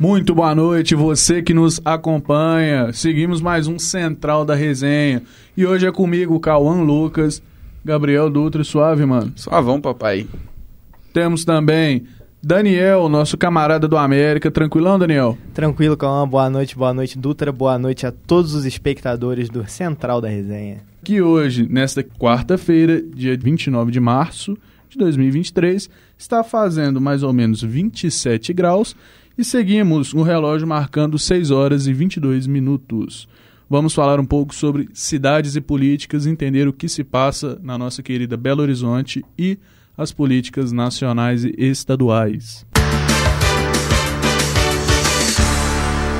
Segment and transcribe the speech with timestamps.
[0.00, 2.92] Muito boa noite, você que nos acompanha.
[2.92, 5.24] Seguimos mais um Central da Resenha.
[5.56, 7.42] E hoje é comigo, Cauã Lucas,
[7.84, 9.32] Gabriel Dutra, suave, mano.
[9.34, 10.24] Suavão, papai.
[11.12, 12.04] Temos também
[12.40, 14.52] Daniel, nosso camarada do América.
[14.52, 15.36] Tranquilão, Daniel?
[15.52, 16.28] Tranquilo, Cauã.
[16.28, 17.50] Boa noite, boa noite, Dutra.
[17.50, 20.78] Boa noite a todos os espectadores do Central da Resenha.
[21.02, 24.56] Que hoje, nesta quarta-feira, dia 29 de março
[24.88, 28.94] de 2023, está fazendo mais ou menos 27 graus
[29.38, 33.28] e seguimos o relógio marcando 6 horas e 22 minutos.
[33.70, 38.02] Vamos falar um pouco sobre cidades e políticas, entender o que se passa na nossa
[38.02, 39.56] querida Belo Horizonte e
[39.96, 42.66] as políticas nacionais e estaduais.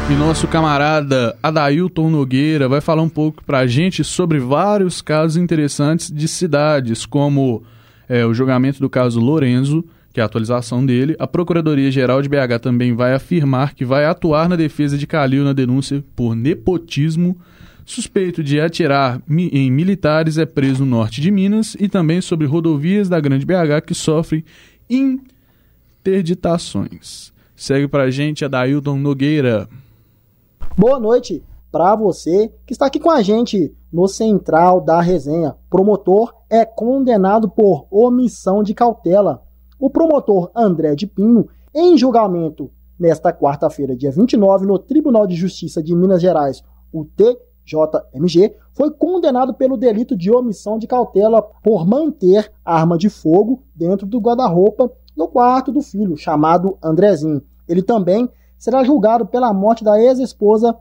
[0.08, 5.36] E nosso camarada Adailton Nogueira vai falar um pouco para a gente sobre vários casos
[5.36, 7.64] interessantes de cidades, como
[8.08, 11.16] é, o julgamento do caso Lorenzo, que é a atualização dele.
[11.18, 15.52] A Procuradoria-Geral de BH também vai afirmar que vai atuar na defesa de Calil na
[15.52, 17.36] denúncia por nepotismo.
[17.84, 23.08] Suspeito de atirar em militares é preso no norte de Minas e também sobre rodovias
[23.08, 24.44] da Grande BH que sofrem
[24.90, 27.32] interditações.
[27.56, 29.68] Segue pra gente a Dailton Nogueira.
[30.76, 35.56] Boa noite para você que está aqui com a gente no Central da Resenha.
[35.70, 39.42] Promotor é condenado por omissão de cautela
[39.78, 45.82] o promotor André de Pinho, em julgamento nesta quarta-feira, dia 29, no Tribunal de Justiça
[45.82, 46.62] de Minas Gerais,
[46.92, 53.62] o TJMG, foi condenado pelo delito de omissão de cautela por manter arma de fogo
[53.74, 57.42] dentro do guarda-roupa no quarto do filho, chamado Andrezinho.
[57.68, 60.76] Ele também será julgado pela morte da ex-esposa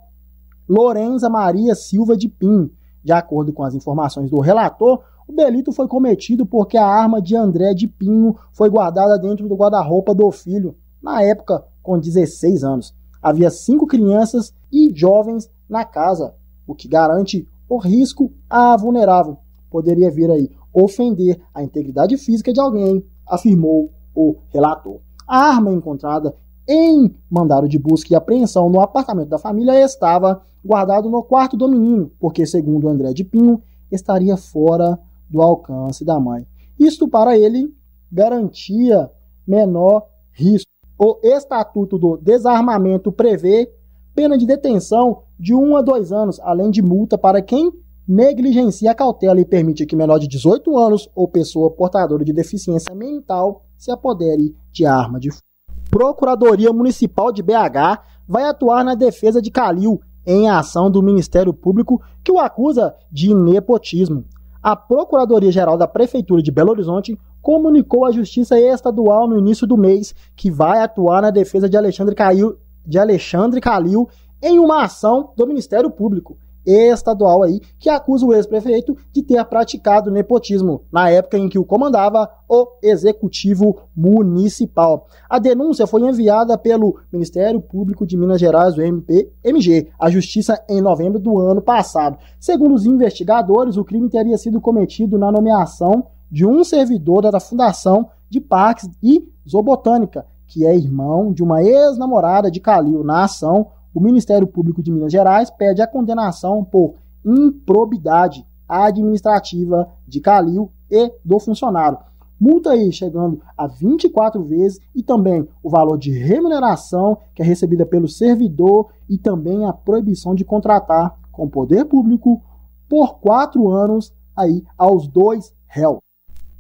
[0.68, 2.72] Lorenza Maria Silva de Pinho.
[3.04, 7.36] De acordo com as informações do relator, o delito foi cometido porque a arma de
[7.36, 12.94] André de Pinho foi guardada dentro do guarda-roupa do filho, na época com 16 anos.
[13.22, 16.34] Havia cinco crianças e jovens na casa,
[16.66, 19.38] o que garante o risco a vulnerável.
[19.70, 25.00] Poderia vir aí ofender a integridade física de alguém, afirmou o relator.
[25.28, 26.34] A arma encontrada
[26.68, 31.68] em mandado de busca e apreensão no apartamento da família estava guardado no quarto do
[31.68, 36.46] menino, porque, segundo André de Pinho, estaria fora do alcance da mãe.
[36.80, 37.74] Isto para ele
[38.12, 39.10] garantia
[39.48, 40.70] menor risco.
[40.98, 43.72] O Estatuto do Desarmamento prevê
[44.16, 47.72] pena de detenção de 1 um a 2 anos, além de multa para quem
[48.08, 52.96] negligencia a cautela e permite que menor de 18 anos ou pessoa portadora de deficiência
[52.96, 55.44] mental se apodere de arma de fogo.
[55.90, 62.02] Procuradoria Municipal de BH vai atuar na defesa de Calil em ação do Ministério Público
[62.24, 64.26] que o acusa de nepotismo
[64.62, 70.14] a Procuradoria-Geral da Prefeitura de Belo Horizonte comunicou à Justiça Estadual no início do mês
[70.36, 74.10] que vai atuar na defesa de Alexandre Calil, de Alexandre Calil
[74.42, 80.12] em uma ação do Ministério Público estadual aí, que acusa o ex-prefeito de ter praticado
[80.12, 85.08] nepotismo na época em que o comandava o Executivo Municipal.
[85.30, 90.82] A denúncia foi enviada pelo Ministério Público de Minas Gerais, o MPMG, à Justiça em
[90.82, 92.18] novembro do ano passado.
[92.40, 98.10] Segundo os investigadores, o crime teria sido cometido na nomeação de um servidor da Fundação
[98.30, 103.04] de Parques e Zoobotânica, que é irmão de uma ex-namorada de Calil.
[103.04, 103.68] Na ação,
[103.98, 106.94] o Ministério Público de Minas Gerais pede a condenação por
[107.26, 111.98] improbidade administrativa de Calil e do funcionário.
[112.40, 117.88] Multa aí chegando a 24 vezes e também o valor de remuneração que é recebida
[117.88, 122.40] pelo servidor e também a proibição de contratar com poder público
[122.88, 125.98] por quatro anos aí aos dois réus.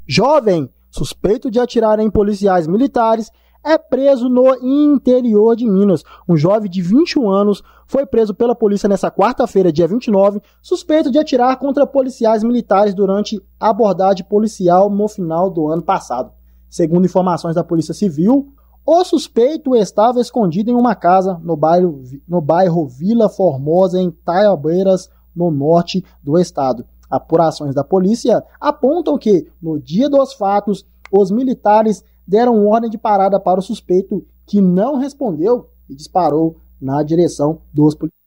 [0.07, 3.29] Jovem suspeito de atirar em policiais militares
[3.63, 6.03] é preso no interior de Minas.
[6.27, 11.19] Um jovem de 21 anos foi preso pela polícia nessa quarta-feira, dia 29, suspeito de
[11.19, 16.31] atirar contra policiais militares durante abordagem policial no final do ano passado.
[16.69, 18.53] Segundo informações da Polícia Civil,
[18.85, 25.09] o suspeito estava escondido em uma casa no bairro, no bairro Vila Formosa, em Taiabeiras,
[25.35, 26.85] no norte do estado.
[27.09, 33.39] Apurações da polícia apontam que, no dia dos fatos, os militares deram ordem de parada
[33.39, 38.17] para o suspeito, que não respondeu e disparou na direção dos policiais.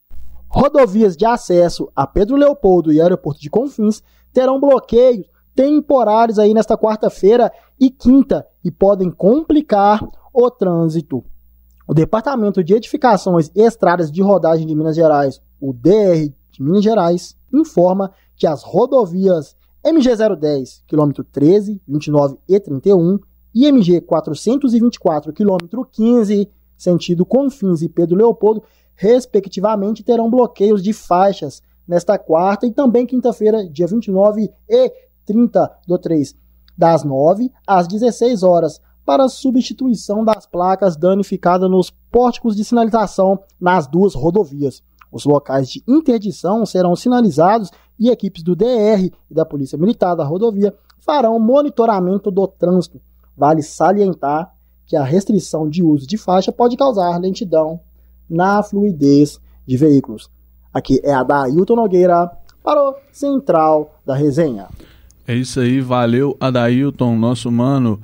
[0.49, 4.03] Rodovias de acesso a Pedro Leopoldo e aeroporto de Confins
[4.33, 5.25] terão bloqueios
[5.55, 10.01] temporários aí nesta quarta-feira e quinta e podem complicar
[10.33, 11.23] o trânsito.
[11.87, 16.83] O Departamento de Edificações e Estradas de Rodagem de Minas Gerais, o DR de Minas
[16.83, 19.55] Gerais, informa que as rodovias
[19.85, 23.19] MG010, quilômetro 13, 29 e 31,
[23.53, 28.63] IMG 424, quilômetro 15, sentido Confins e Pedro Leopoldo,
[28.95, 34.93] respectivamente, terão bloqueios de faixas nesta quarta e também quinta-feira, dia 29 e
[35.25, 36.35] 30 do 3,
[36.77, 43.87] das 9 às 16 horas, para substituição das placas danificadas nos pórticos de sinalização nas
[43.87, 44.81] duas rodovias.
[45.11, 50.23] Os locais de interdição serão sinalizados e equipes do DR e da Polícia Militar da
[50.23, 53.01] rodovia farão monitoramento do trânsito.
[53.35, 54.53] Vale salientar
[54.85, 57.79] que a restrição de uso de faixa pode causar lentidão
[58.29, 60.29] na fluidez de veículos.
[60.73, 62.29] Aqui é a da Ailton Nogueira
[62.63, 64.67] para o Central da Resenha.
[65.27, 68.01] É isso aí, valeu Adailton, nosso mano.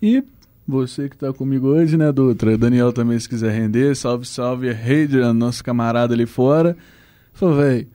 [0.00, 0.24] E
[0.66, 2.56] você que tá comigo hoje, né, Dutra?
[2.56, 6.76] Daniel também, se quiser render, salve, salve, Hadrian, nosso camarada ali fora.
[7.32, 7.88] Falou, velho,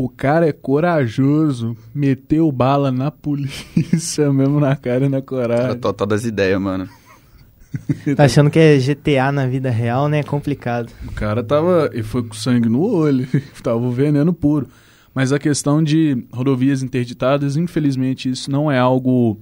[0.00, 5.70] o cara é corajoso, meteu bala na polícia, mesmo na cara e na coragem.
[5.70, 6.88] Tá total das ideias, mano.
[8.16, 10.20] Tá achando que é GTA na vida real, né?
[10.20, 10.90] É complicado.
[11.06, 11.90] O cara tava.
[11.92, 13.28] E foi com sangue no olho,
[13.62, 14.68] tava o veneno puro.
[15.14, 19.38] Mas a questão de rodovias interditadas, infelizmente, isso não é algo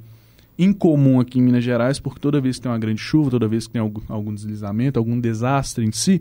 [0.59, 3.67] incomum aqui em Minas Gerais, porque toda vez que tem uma grande chuva, toda vez
[3.67, 6.21] que tem algum, algum deslizamento, algum desastre em si,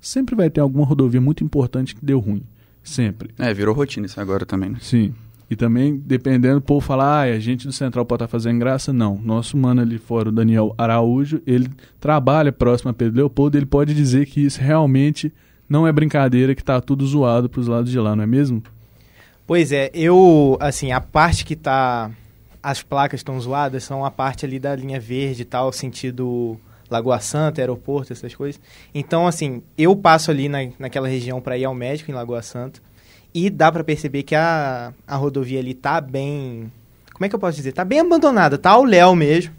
[0.00, 2.42] sempre vai ter alguma rodovia muito importante que deu ruim.
[2.88, 3.30] Sempre.
[3.38, 4.78] É, virou rotina isso agora também, né?
[4.80, 5.14] Sim.
[5.50, 8.58] E também, dependendo, o povo falar, ah, a gente do Central pode estar tá fazendo
[8.58, 8.92] graça.
[8.92, 9.18] Não.
[9.18, 11.70] Nosso mano ali fora, o Daniel Araújo, ele
[12.00, 15.32] trabalha próximo a Pedro Leopoldo, ele pode dizer que isso realmente
[15.68, 18.62] não é brincadeira, que está tudo zoado para os lados de lá, não é mesmo?
[19.46, 22.10] Pois é, eu, assim, a parte que tá.
[22.62, 26.58] As placas estão zoadas são a parte ali da linha verde e tal, sentido
[26.90, 28.60] Lagoa Santa, aeroporto, essas coisas.
[28.94, 32.80] Então, assim, eu passo ali na, naquela região para ir ao médico em Lagoa Santa.
[33.34, 36.72] E dá para perceber que a, a rodovia ali tá bem.
[37.12, 37.72] Como é que eu posso dizer?
[37.72, 39.54] Tá bem abandonada, tá ao léu mesmo.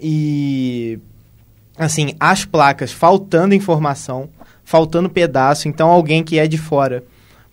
[0.00, 0.98] E.
[1.76, 4.28] Assim, as placas faltando informação,
[4.64, 5.68] faltando pedaço.
[5.68, 7.04] Então, alguém que é de fora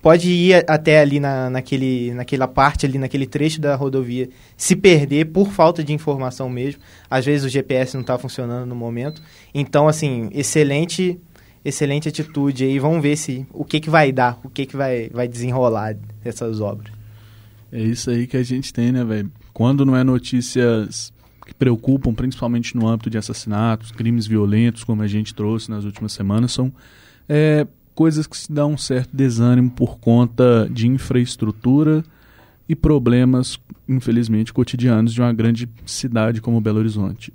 [0.05, 5.25] pode ir até ali na, naquele, naquela parte, ali naquele trecho da rodovia, se perder
[5.31, 6.79] por falta de informação mesmo.
[7.09, 9.19] Às vezes o GPS não está funcionando no momento.
[9.51, 11.19] Então, assim, excelente
[11.65, 12.77] excelente atitude aí.
[12.77, 16.61] Vamos ver se o que, que vai dar, o que, que vai, vai desenrolar dessas
[16.61, 16.93] obras.
[17.71, 19.31] É isso aí que a gente tem, né, velho?
[19.55, 21.11] Quando não é notícias
[21.47, 26.13] que preocupam, principalmente no âmbito de assassinatos, crimes violentos, como a gente trouxe nas últimas
[26.13, 26.71] semanas, são
[27.27, 27.65] é,
[27.95, 32.03] coisas que se dão um certo desânimo por conta de infraestrutura
[32.67, 33.57] e problemas,
[33.87, 37.33] infelizmente, cotidianos de uma grande cidade como Belo Horizonte.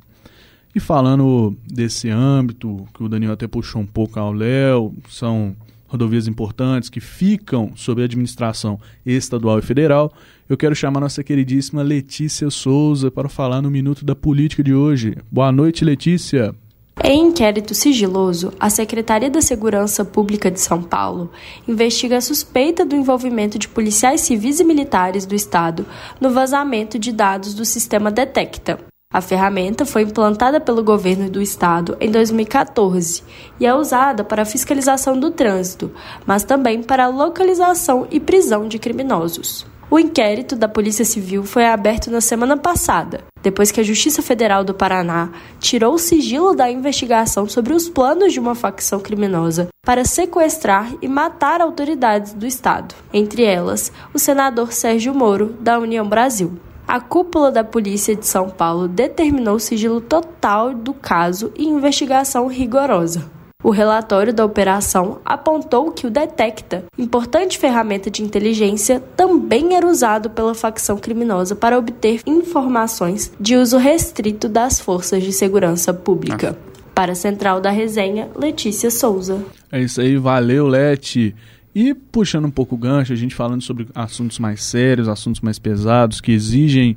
[0.74, 5.56] E falando desse âmbito, que o Daniel até puxou um pouco ao Léo, são
[5.88, 10.12] rodovias importantes que ficam sob administração estadual e federal,
[10.48, 15.16] eu quero chamar nossa queridíssima Letícia Souza para falar no Minuto da Política de hoje.
[15.30, 16.54] Boa noite, Letícia.
[17.02, 21.30] Em inquérito sigiloso, a Secretaria da Segurança Pública de São Paulo
[21.66, 25.86] investiga a suspeita do envolvimento de policiais civis e militares do Estado
[26.20, 28.78] no vazamento de dados do sistema Detecta,
[29.12, 33.24] a ferramenta foi implantada pelo governo do estado em 2014
[33.58, 35.90] e é usada para fiscalização do trânsito,
[36.24, 39.66] mas também para localização e prisão de criminosos.
[39.90, 44.62] O inquérito da Polícia Civil foi aberto na semana passada, depois que a Justiça Federal
[44.62, 50.04] do Paraná tirou o sigilo da investigação sobre os planos de uma facção criminosa para
[50.04, 56.52] sequestrar e matar autoridades do Estado, entre elas o senador Sérgio Moro, da União Brasil.
[56.86, 62.46] A cúpula da Polícia de São Paulo determinou o sigilo total do caso e investigação
[62.46, 63.28] rigorosa.
[63.62, 70.30] O relatório da operação apontou que o Detecta, importante ferramenta de inteligência, também era usado
[70.30, 76.56] pela facção criminosa para obter informações de uso restrito das forças de segurança pública.
[76.94, 79.44] Para a Central da Resenha, Letícia Souza.
[79.70, 81.34] É isso aí, valeu, Leti.
[81.74, 85.58] E puxando um pouco o gancho, a gente falando sobre assuntos mais sérios, assuntos mais
[85.58, 86.96] pesados, que exigem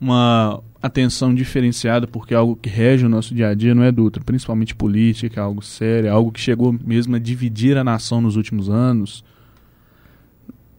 [0.00, 3.92] uma atenção diferenciada, porque é algo que rege o nosso dia a dia, não é,
[3.92, 4.24] Dutra?
[4.24, 8.36] Principalmente política, é algo sério, é algo que chegou mesmo a dividir a nação nos
[8.36, 9.22] últimos anos.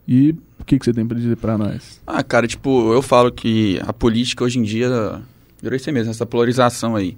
[0.08, 2.02] E o que, que você tem para dizer para nós?
[2.06, 5.22] Ah, cara, tipo, eu falo que a política hoje em dia
[5.62, 7.16] virou isso mesmo, essa polarização aí.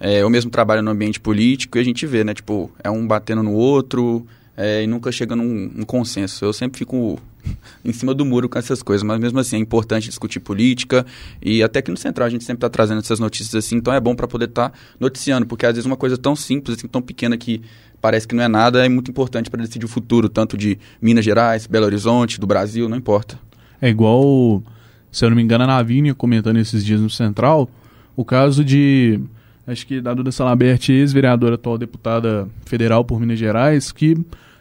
[0.00, 2.34] É, eu mesmo trabalho no ambiente político e a gente vê, né?
[2.34, 6.44] Tipo, é um batendo no outro, é, e nunca chega num, num, consenso.
[6.44, 7.18] Eu sempre fico
[7.84, 11.04] em cima do muro com essas coisas, mas mesmo assim é importante discutir política.
[11.40, 14.00] E até que no Central a gente sempre está trazendo essas notícias assim, então é
[14.00, 17.02] bom para poder estar tá noticiando, porque às vezes uma coisa tão simples, assim, tão
[17.02, 17.62] pequena que
[18.00, 21.24] parece que não é nada, é muito importante para decidir o futuro, tanto de Minas
[21.24, 23.38] Gerais, Belo Horizonte, do Brasil, não importa.
[23.80, 24.62] É igual,
[25.10, 27.70] se eu não me engano, a Navinha comentando esses dias no Central,
[28.16, 29.20] o caso de
[29.66, 34.16] acho que da Duda Salabert, ex-vereadora, atual deputada federal por Minas Gerais, que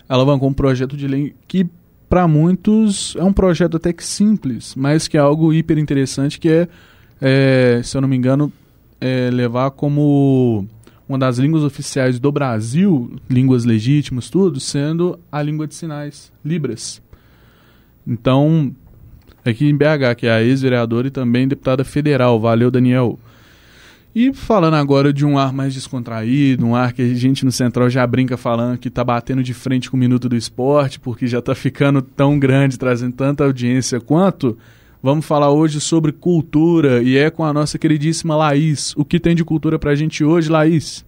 [0.07, 1.67] alavancou um projeto de lei que
[2.11, 6.49] para muitos é um projeto até que simples, mas que é algo hiper interessante, que
[6.49, 6.67] é,
[7.21, 8.51] é se eu não me engano,
[8.99, 10.67] é levar como
[11.07, 17.01] uma das línguas oficiais do Brasil, línguas legítimas, tudo, sendo a língua de sinais, Libras.
[18.05, 18.75] Então,
[19.45, 23.17] aqui em BH, que é a ex-vereadora e também deputada federal, valeu Daniel.
[24.13, 27.89] E falando agora de um ar mais descontraído, um ar que a gente no Central
[27.89, 31.41] já brinca falando que tá batendo de frente com o Minuto do Esporte, porque já
[31.41, 34.57] tá ficando tão grande, trazendo tanta audiência quanto,
[35.01, 38.93] vamos falar hoje sobre cultura e é com a nossa queridíssima Laís.
[38.97, 41.05] O que tem de cultura pra gente hoje, Laís?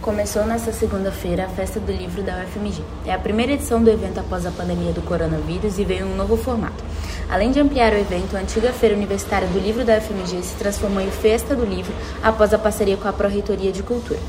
[0.00, 2.82] Começou nesta segunda-feira a Festa do Livro da UFMG.
[3.04, 6.36] É a primeira edição do evento após a pandemia do coronavírus e veio um novo
[6.36, 6.82] formato.
[7.28, 11.02] Além de ampliar o evento, a antiga Feira Universitária do Livro da UFMG se transformou
[11.02, 11.92] em Festa do Livro
[12.22, 14.20] após a parceria com a Pró-Reitoria de Cultura.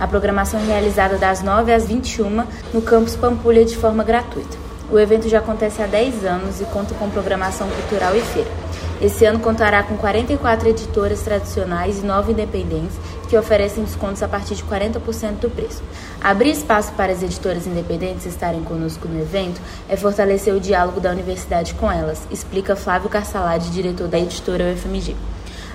[0.00, 4.58] A programação é realizada das 9 às 21 no campus Pampulha de forma gratuita.
[4.90, 8.59] O evento já acontece há 10 anos e conta com programação cultural e feira.
[9.00, 12.98] Esse ano contará com 44 editoras tradicionais e 9 independentes
[13.30, 15.82] que oferecem descontos a partir de 40% do preço.
[16.20, 21.10] Abrir espaço para as editoras independentes estarem conosco no evento é fortalecer o diálogo da
[21.10, 25.16] universidade com elas, explica Flávio Carsalade, diretor da editora UFMG.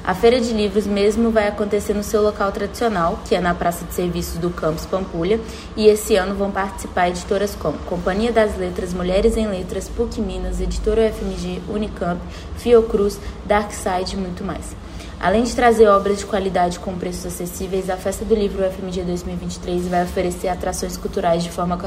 [0.06, 3.84] A feira de livros mesmo vai acontecer no seu local tradicional, que é na Praça
[3.86, 5.40] de Serviços do Campus Pampulha,
[5.76, 10.62] e esse ano vão participar editoras como Companhia das Letras, Mulheres em Letras, PUC Minas,
[10.62, 12.22] Editora UFMG, Unicamp,
[12.58, 14.76] Fiocruz, Darkside e muito mais.
[15.20, 19.88] Além de trazer obras de qualidade com preços acessíveis, a Festa do Livro UFMG 2023
[19.88, 21.80] vai oferecer atrações culturais de forma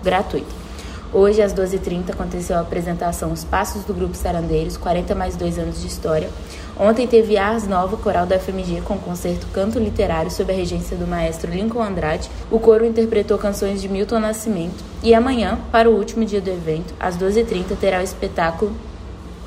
[0.00, 0.64] gratuita.
[1.12, 5.80] Hoje, às 12h30, aconteceu a apresentação Os Passos do Grupo Sarandeiros, 40 mais 2 anos
[5.80, 6.28] de história.
[6.78, 11.06] Ontem teve Ars Nova, coral da FMG, com concerto Canto Literário sob a regência do
[11.06, 12.28] maestro Lincoln Andrade.
[12.50, 14.82] O coro interpretou canções de Milton Nascimento.
[15.00, 18.72] E amanhã, para o último dia do evento, às 12h30, terá o espetáculo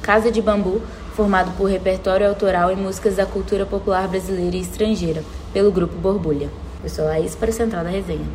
[0.02, 0.82] Casa de Bambu,
[1.16, 6.50] formado por repertório autoral e músicas da cultura popular brasileira e estrangeira, pelo Grupo Borbulha.
[6.82, 8.26] Eu sou Laís para o Central da Resenha.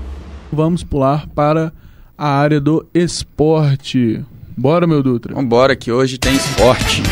[0.53, 1.73] Vamos pular para
[2.19, 4.23] a área do esporte.
[4.55, 5.35] Bora, meu Dutra.
[5.35, 7.03] Vambora, que hoje tem esporte.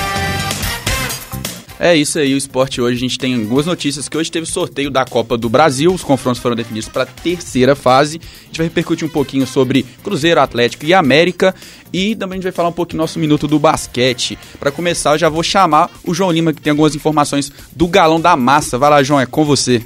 [1.82, 2.98] É isso aí, o esporte hoje.
[2.98, 5.90] A gente tem algumas notícias que hoje teve sorteio da Copa do Brasil.
[5.90, 8.20] Os confrontos foram definidos para a terceira fase.
[8.42, 11.54] A gente vai repercutir um pouquinho sobre Cruzeiro, Atlético e América.
[11.90, 14.38] E também a gente vai falar um pouquinho nosso minuto do basquete.
[14.58, 18.20] Para começar, eu já vou chamar o João Lima, que tem algumas informações do Galão
[18.20, 18.76] da Massa.
[18.76, 19.82] Vai lá, João, é com você.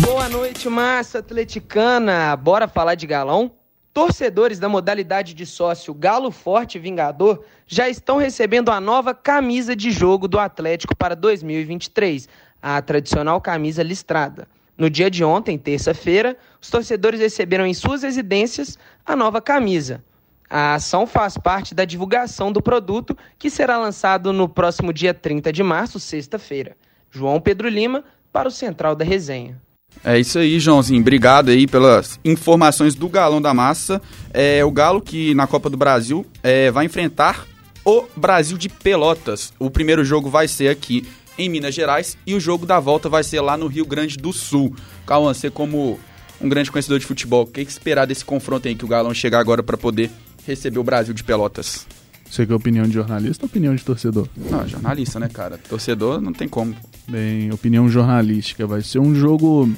[0.00, 2.36] Boa noite, massa atleticana.
[2.36, 3.50] Bora falar de galão?
[3.94, 9.92] Torcedores da modalidade de sócio Galo Forte Vingador já estão recebendo a nova camisa de
[9.92, 12.28] jogo do Atlético para 2023,
[12.60, 14.48] a tradicional camisa listrada.
[14.76, 20.02] No dia de ontem, terça-feira, os torcedores receberam em suas residências a nova camisa.
[20.50, 25.52] A ação faz parte da divulgação do produto que será lançado no próximo dia 30
[25.52, 26.76] de março, sexta-feira.
[27.12, 29.62] João Pedro Lima, para o Central da Resenha.
[30.02, 31.00] É isso aí, Joãozinho.
[31.00, 34.00] Obrigado aí pelas informações do Galão da Massa.
[34.32, 37.46] É o Galo que na Copa do Brasil é, vai enfrentar
[37.84, 39.52] o Brasil de Pelotas.
[39.58, 41.06] O primeiro jogo vai ser aqui
[41.38, 44.32] em Minas Gerais e o jogo da volta vai ser lá no Rio Grande do
[44.32, 44.74] Sul.
[45.06, 45.98] Cauã, você como
[46.40, 48.88] um grande conhecedor de futebol, o que, é que esperar desse confronto aí que o
[48.88, 50.10] Galão chegar agora para poder
[50.46, 51.86] receber o Brasil de Pelotas?
[52.28, 54.28] Você quer opinião de jornalista ou opinião de torcedor?
[54.36, 55.58] Não, jornalista, né, cara?
[55.68, 56.74] Torcedor não tem como.
[57.06, 58.66] Bem, opinião jornalística.
[58.66, 59.70] Vai ser um jogo,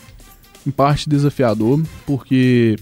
[0.67, 2.77] em parte, desafiador, porque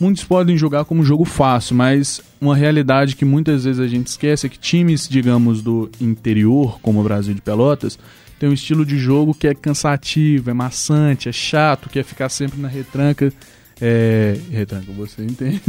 [0.00, 4.46] muitos podem jogar como jogo fácil, mas uma realidade que muitas vezes a gente esquece
[4.46, 7.98] é que times, digamos, do interior, como o Brasil de Pelotas,
[8.38, 12.60] tem um estilo de jogo que é cansativo, é maçante, é chato, quer ficar sempre
[12.60, 13.32] na retranca.
[13.80, 14.38] É.
[14.50, 15.60] Retranca, você entende?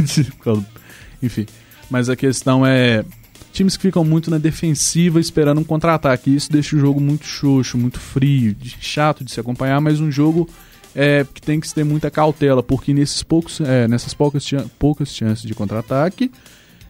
[1.22, 1.46] Enfim.
[1.90, 3.04] Mas a questão é
[3.52, 6.34] times que ficam muito na defensiva esperando um contra-ataque.
[6.34, 10.48] Isso deixa o jogo muito xoxo, muito frio, chato de se acompanhar, mas um jogo
[10.94, 15.44] é, que tem que ter muita cautela, porque nesses poucos, é, nessas poucas, poucas chances
[15.44, 16.30] de contra-ataque,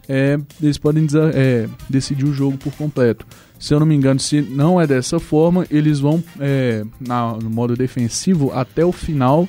[0.07, 3.25] é, eles podem é, decidir o jogo por completo.
[3.59, 7.49] Se eu não me engano, se não é dessa forma, eles vão é, na, no
[7.49, 9.47] modo defensivo até o final,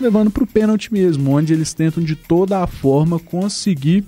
[0.00, 4.04] levando para o pênalti mesmo, onde eles tentam de toda a forma conseguir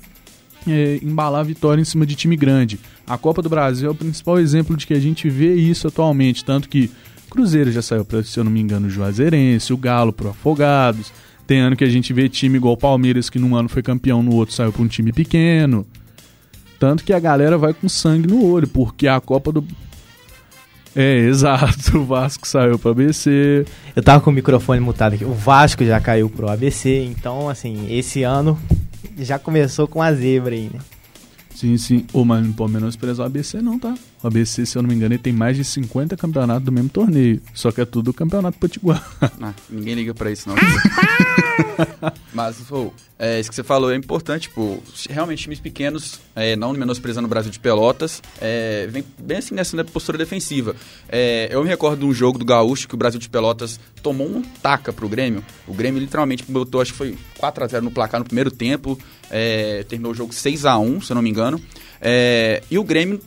[0.67, 2.79] é, embalar a vitória em cima de time grande.
[3.07, 6.45] A Copa do Brasil é o principal exemplo de que a gente vê isso atualmente,
[6.45, 6.91] tanto que
[7.35, 11.13] Cruzeiro já saiu para, se eu não me engano, o Juazeirense, o Galo pro Afogados.
[11.49, 14.23] Tem ano que a gente vê time igual o Palmeiras, que num ano foi campeão,
[14.23, 15.85] no outro saiu para um time pequeno.
[16.79, 19.67] Tanto que a galera vai com sangue no olho, porque a Copa do.
[20.95, 21.99] É, exato.
[21.99, 23.67] O Vasco saiu pro ABC.
[23.97, 25.25] Eu tava com o microfone mutado aqui.
[25.25, 28.57] O Vasco já caiu pro ABC, então, assim, esse ano
[29.19, 30.81] já começou com a zebra aí, né?
[31.55, 32.07] Sim, sim.
[32.13, 33.95] Ô, mas não pode menosprezar o ABC não, tá?
[34.25, 36.89] O ABC, se eu não me engano, ele tem mais de 50 campeonatos do mesmo
[36.89, 37.43] torneio.
[37.53, 39.07] Só que é tudo campeonato potiguar.
[39.21, 40.57] Ah, ninguém liga pra isso, não.
[42.33, 46.73] Mas, pô, é, isso que você falou é importante, tipo, realmente times pequenos, é, não
[46.73, 50.75] menosprezando o Brasil de Pelotas, é, vem bem assim nessa postura defensiva.
[51.07, 54.27] É, eu me recordo de um jogo do Gaúcho que o Brasil de Pelotas tomou
[54.27, 55.45] um taca pro Grêmio.
[55.69, 58.99] O Grêmio literalmente botou, acho que foi 4 a 0 no placar no primeiro tempo,
[59.31, 61.61] é, terminou o jogo 6 a 1 se eu não me engano.
[62.01, 63.21] É, e o Grêmio,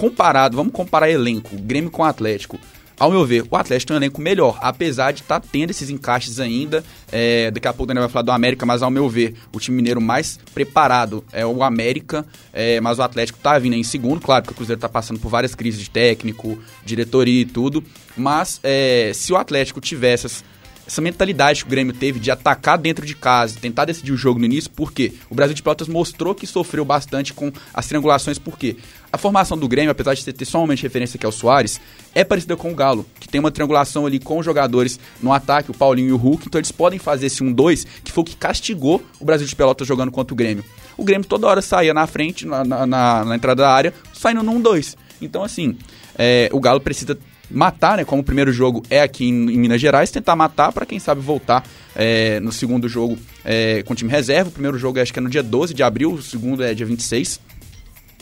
[0.00, 2.58] comparado, vamos comparar elenco, Grêmio com Atlético
[3.00, 5.88] ao meu ver, o Atlético tem um elenco melhor, apesar de estar tá tendo esses
[5.88, 6.84] encaixes ainda.
[7.10, 9.58] É, daqui a pouco o Daniel vai falar do América, mas ao meu ver, o
[9.58, 14.20] time mineiro mais preparado é o América, é, mas o Atlético está vindo em segundo.
[14.20, 17.82] Claro que o Cruzeiro está passando por várias crises de técnico, diretoria e tudo,
[18.14, 20.44] mas é, se o Atlético tivesse
[20.90, 24.40] essa mentalidade que o Grêmio teve de atacar dentro de casa, tentar decidir o jogo
[24.40, 28.76] no início, porque o Brasil de Pelotas mostrou que sofreu bastante com as triangulações, porque
[29.12, 31.80] a formação do Grêmio, apesar de ter de referência que é o Soares,
[32.12, 35.70] é parecida com o Galo, que tem uma triangulação ali com os jogadores no ataque,
[35.70, 38.34] o Paulinho e o Hulk, então eles podem fazer esse 1-2, que foi o que
[38.34, 40.64] castigou o Brasil de Pelotas jogando contra o Grêmio.
[40.96, 44.52] O Grêmio toda hora saía na frente, na, na, na entrada da área, saindo no
[44.54, 44.96] 1-2.
[45.22, 45.76] Então, assim,
[46.18, 47.16] é, o Galo precisa
[47.50, 48.04] matar, né?
[48.04, 51.20] Como o primeiro jogo é aqui em, em Minas Gerais, tentar matar para quem sabe
[51.20, 51.64] voltar
[51.94, 54.50] é, no segundo jogo é, com time reserva.
[54.50, 56.86] O primeiro jogo acho que é no dia 12 de abril, o segundo é dia
[56.86, 57.40] 26.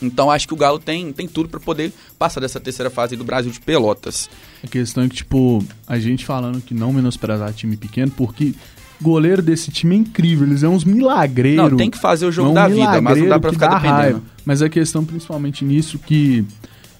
[0.01, 3.23] Então acho que o Galo tem, tem tudo para poder passar dessa terceira fase do
[3.23, 4.29] Brasil de Pelotas.
[4.63, 8.53] A questão é que, tipo, a gente falando que não menosprezar time pequeno, porque
[9.01, 11.71] goleiro desse time é incrível, eles são uns milagreiros.
[11.71, 13.75] Não, tem que fazer o jogo é um da vida, mas não dá pra ficar
[13.75, 13.91] dependendo.
[13.91, 14.21] Raiva.
[14.45, 16.45] Mas a questão principalmente nisso que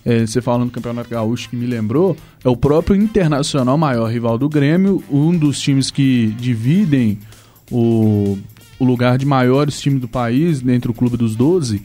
[0.09, 4.39] é, você falando do Campeonato Gaúcho que me lembrou, é o próprio Internacional, maior rival
[4.39, 7.19] do Grêmio, um dos times que dividem
[7.71, 8.35] o,
[8.79, 11.83] o lugar de maiores times do país, dentro do Clube dos 12,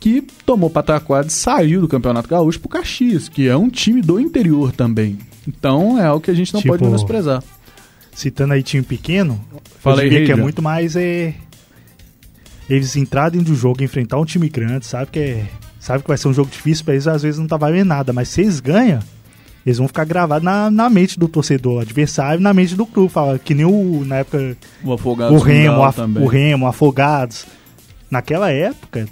[0.00, 4.18] que tomou pataquada e saiu do Campeonato Gaúcho pro Caxias, que é um time do
[4.18, 5.18] interior também.
[5.46, 7.42] Então é algo que a gente não tipo, pode menosprezar.
[8.10, 9.38] Citando aí time pequeno,
[9.80, 11.34] Falei, eu diria que é muito mais é,
[12.70, 15.46] eles entrarem do jogo enfrentar um time grande, sabe que é
[15.84, 18.10] sabe que vai ser um jogo difícil para eles, às vezes não tá valendo nada,
[18.10, 19.00] mas se eles ganham,
[19.66, 23.38] eles vão ficar gravados na, na mente do torcedor adversário, na mente do clube, fala
[23.38, 27.44] que nem o na época o Afogados o Remo, o, o Remo, Afogados.
[28.10, 29.06] Naquela época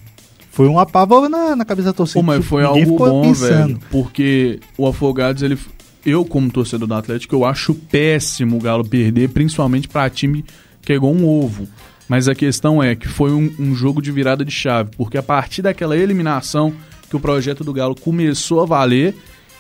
[0.51, 2.21] foi um apavoro na, na cabeça da torcida.
[2.21, 3.67] Pô, mas foi algo bom, pensando.
[3.67, 5.59] velho, porque o Afogados ele
[6.07, 10.43] eu como torcedor do Atlético, eu acho péssimo o Galo perder, principalmente para time
[10.81, 11.69] que é igual um ovo.
[12.13, 15.23] Mas a questão é que foi um, um jogo de virada de chave, porque a
[15.23, 16.71] partir daquela eliminação
[17.09, 19.15] que o projeto do Galo começou a valer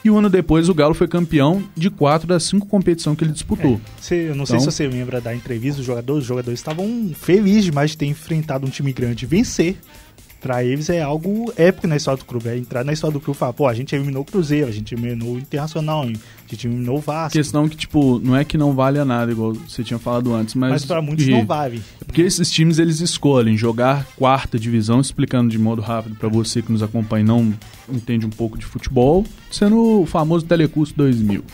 [0.05, 3.33] e um ano depois o Galo foi campeão de quatro das cinco competições que ele
[3.33, 3.81] disputou.
[4.11, 7.11] É, eu não então, sei se você lembra da entrevista dos jogadores, os jogadores estavam
[7.15, 9.79] felizes demais de ter enfrentado um time grande e vencer
[10.43, 12.49] para eles é algo épico na história do clube.
[12.49, 14.73] É entrar na história do clube e falar, pô, a gente eliminou o Cruzeiro, a
[14.73, 17.33] gente eliminou o Internacional, a gente eliminou o Vasco.
[17.33, 20.57] Questão que, tipo, não é que não vale a nada, igual você tinha falado antes,
[20.57, 20.73] mas.
[20.73, 21.81] Mas pra muitos e, não vale.
[22.05, 26.73] Porque esses times eles escolhem jogar quarta divisão, explicando de modo rápido para você que
[26.73, 27.55] nos acompanha e não
[27.89, 31.45] entende um pouco de futebol, sendo o famoso Telecurso 2000.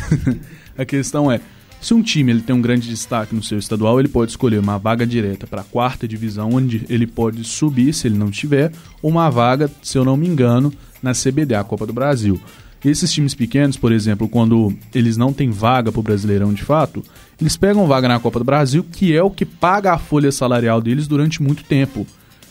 [0.76, 1.38] a questão é,
[1.82, 4.78] se um time ele tem um grande destaque no seu estadual, ele pode escolher uma
[4.78, 8.70] vaga direta para a quarta divisão, onde ele pode subir, se ele não tiver,
[9.02, 12.40] ou uma vaga, se eu não me engano, na CBD, a Copa do Brasil.
[12.84, 17.02] Esses times pequenos, por exemplo, quando eles não têm vaga para o Brasileirão de fato,
[17.40, 20.80] eles pegam vaga na Copa do Brasil, que é o que paga a folha salarial
[20.80, 22.06] deles durante muito tempo.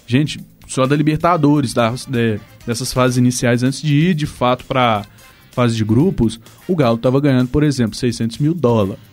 [0.06, 5.06] Gente, só da Libertadores, das, de, dessas fases iniciais, antes de ir de fato para
[5.52, 9.11] fase de grupos, o Galo estava ganhando, por exemplo, 600 mil dólares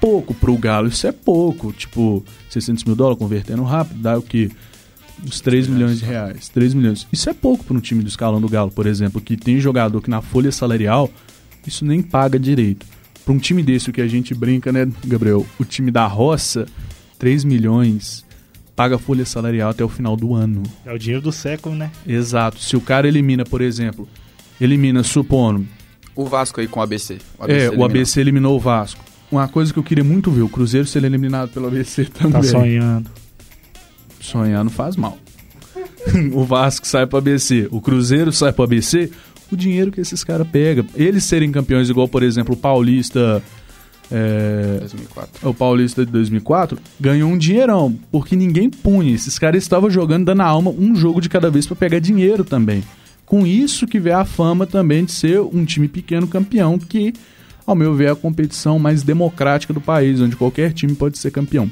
[0.00, 1.72] pouco pro Galo, isso é pouco.
[1.72, 4.50] Tipo, 600 mil dólares convertendo rápido, dá o que?
[5.24, 6.48] Uns 3 milhões de reais.
[6.48, 7.06] 3 milhões.
[7.12, 10.00] Isso é pouco para um time do escalão do Galo, por exemplo, que tem jogador
[10.00, 11.10] que na folha salarial,
[11.66, 12.86] isso nem paga direito.
[13.24, 15.44] Para um time desse, o que a gente brinca, né, Gabriel?
[15.58, 16.66] O time da roça,
[17.18, 18.24] 3 milhões,
[18.76, 20.62] paga folha salarial até o final do ano.
[20.84, 21.90] É o dinheiro do século, né?
[22.06, 22.60] Exato.
[22.60, 24.06] Se o cara elimina, por exemplo,
[24.60, 25.66] elimina, supondo.
[26.14, 27.18] O Vasco aí com o ABC.
[27.38, 27.80] O ABC é, eliminou.
[27.80, 31.04] o ABC eliminou o Vasco uma coisa que eu queria muito ver, o Cruzeiro ser
[31.04, 32.32] eliminado pelo ABC também.
[32.32, 33.10] Tá sonhando.
[34.20, 35.18] Sonhando faz mal.
[36.32, 39.10] o Vasco sai pro ABC, o Cruzeiro sai pro ABC,
[39.50, 40.86] o dinheiro que esses caras pegam.
[40.94, 43.42] Eles serem campeões, igual, por exemplo, o Paulista.
[44.08, 45.48] É, 2004.
[45.48, 49.12] O Paulista de 2004 ganhou um dinheirão, porque ninguém punha.
[49.12, 52.44] Esses caras estavam jogando, dando a alma um jogo de cada vez para pegar dinheiro
[52.44, 52.84] também.
[53.24, 57.12] com isso que vem a fama também de ser um time pequeno campeão, que,
[57.66, 61.30] ao meu ver, é a competição mais democrática do país, onde qualquer time pode ser
[61.30, 61.70] campeão.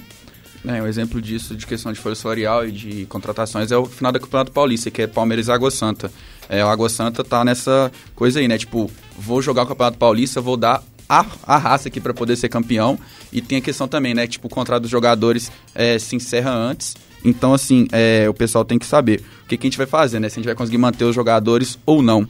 [0.67, 4.11] É, um exemplo disso, de questão de folha salarial e de contratações, é o final
[4.11, 6.11] do Campeonato Paulista, que é Palmeiras e Água Santa.
[6.49, 8.57] É, o Água Santa tá nessa coisa aí, né?
[8.57, 12.49] Tipo, vou jogar o Campeonato Paulista, vou dar a, a raça aqui para poder ser
[12.49, 12.99] campeão.
[13.31, 14.27] E tem a questão também, né?
[14.27, 16.97] Tipo, o contrato dos jogadores é, se encerra antes.
[17.23, 20.19] Então, assim, é, o pessoal tem que saber o que, que, a gente vai fazer,
[20.19, 20.31] né?
[20.31, 22.27] Se a gente vai conseguir manter os jogadores ou não.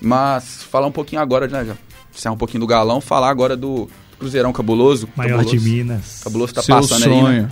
[0.00, 1.76] Mas falar um pouquinho agora, né?
[2.14, 5.08] Sair um pouquinho do galão, falar agora do Cruzeirão Cabuloso.
[5.16, 6.20] Maior Cabuloso, de Minas.
[6.22, 7.26] Cabuloso tá Seu passando sonho.
[7.26, 7.50] aí, né?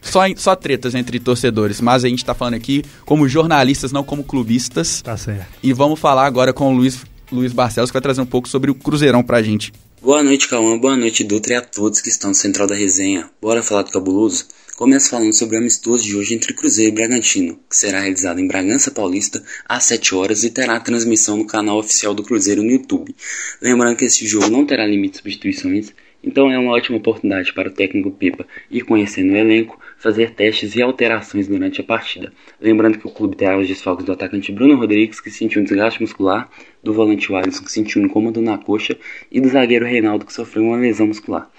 [0.00, 4.24] Só, só tretas entre torcedores, mas a gente tá falando aqui como jornalistas, não como
[4.24, 5.02] clubistas.
[5.02, 5.46] Tá certo.
[5.62, 8.70] E vamos falar agora com o Luiz, Luiz Barcelos, que vai trazer um pouco sobre
[8.70, 9.72] o Cruzeirão pra gente.
[10.00, 10.78] Boa noite, Cauã.
[10.78, 13.28] Boa noite, Dutra, e a todos que estão no Central da Resenha.
[13.42, 14.46] Bora falar do Cabuloso?
[14.78, 18.46] Começo falando sobre o amistoso de hoje entre Cruzeiro e Bragantino, que será realizado em
[18.46, 23.12] Bragança Paulista às 7 horas e terá transmissão no canal oficial do Cruzeiro no YouTube.
[23.60, 27.68] Lembrando que esse jogo não terá limite de substituições, então é uma ótima oportunidade para
[27.68, 32.32] o técnico Pipa ir conhecendo o elenco, fazer testes e alterações durante a partida.
[32.60, 36.00] Lembrando que o clube terá os desfalques do atacante Bruno Rodrigues, que sentiu um desgaste
[36.00, 36.48] muscular,
[36.84, 38.96] do volante Alisson, que sentiu um incômodo na coxa,
[39.28, 41.50] e do zagueiro Reinaldo, que sofreu uma lesão muscular.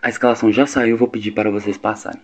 [0.00, 2.22] A escalação já saiu, vou pedir para vocês passarem.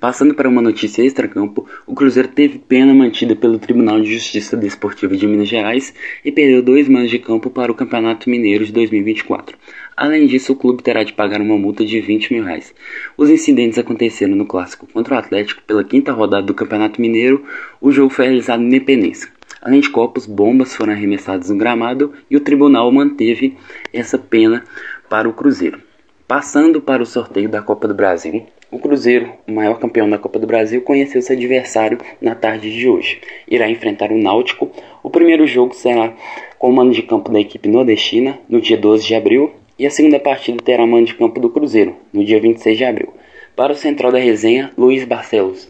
[0.00, 5.16] Passando para uma notícia extra-campo, o Cruzeiro teve pena mantida pelo Tribunal de Justiça Desportiva
[5.16, 5.92] de Minas Gerais
[6.24, 9.58] e perdeu dois manos de campo para o Campeonato Mineiro de 2024.
[9.96, 12.72] Além disso, o clube terá de pagar uma multa de 20 mil reais.
[13.16, 17.44] Os incidentes aconteceram no clássico contra o Atlético pela quinta rodada do Campeonato Mineiro.
[17.80, 19.28] O jogo foi realizado em Independência.
[19.60, 23.56] Além de copos, bombas foram arremessadas no gramado e o tribunal manteve
[23.92, 24.62] essa pena
[25.10, 25.80] para o Cruzeiro.
[26.28, 30.38] Passando para o sorteio da Copa do Brasil, o Cruzeiro, o maior campeão da Copa
[30.38, 33.20] do Brasil, conheceu seu adversário na tarde de hoje.
[33.48, 34.70] Irá enfrentar o Náutico.
[35.02, 36.14] O primeiro jogo será
[36.58, 39.90] com o mando de campo da equipe nordestina no dia 12 de abril e a
[39.90, 43.14] segunda partida terá mando de campo do Cruzeiro no dia 26 de abril.
[43.56, 45.68] Para o central da resenha, Luiz Barcelos.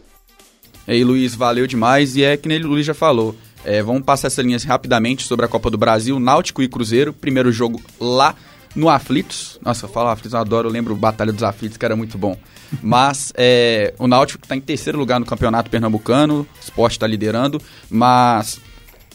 [0.87, 2.15] E aí, Luiz, valeu demais.
[2.15, 3.35] E é que nem o Luiz já falou.
[3.63, 7.13] É, vamos passar essas linhas rapidamente sobre a Copa do Brasil, Náutico e Cruzeiro.
[7.13, 8.35] Primeiro jogo lá
[8.75, 9.59] no Aflitos.
[9.63, 12.37] Nossa, eu falo Aflitos, eu adoro, eu lembro Batalha dos Aflitos, que era muito bom.
[12.83, 17.59] Mas é, o Náutico está em terceiro lugar no campeonato pernambucano, o esporte está liderando,
[17.89, 18.61] mas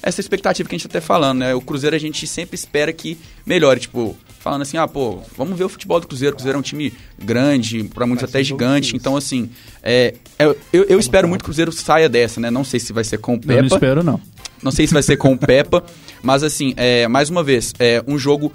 [0.03, 1.55] essa expectativa que a gente está até falando, né?
[1.55, 5.65] O Cruzeiro a gente sempre espera que melhore, tipo, falando assim, ah, pô, vamos ver
[5.65, 6.35] o futebol do Cruzeiro.
[6.35, 8.95] O Cruzeiro é um time grande, para muitos até gigante.
[8.95, 9.49] Então, assim,
[9.83, 12.51] é, eu, eu, eu espero muito que o Cruzeiro saia dessa, né?
[12.51, 13.55] Não sei se vai ser com o Peppa.
[13.55, 14.21] Eu não espero, não.
[14.63, 15.83] Não sei se vai ser com o Peppa,
[16.23, 18.53] mas assim, é, mais uma vez, é um jogo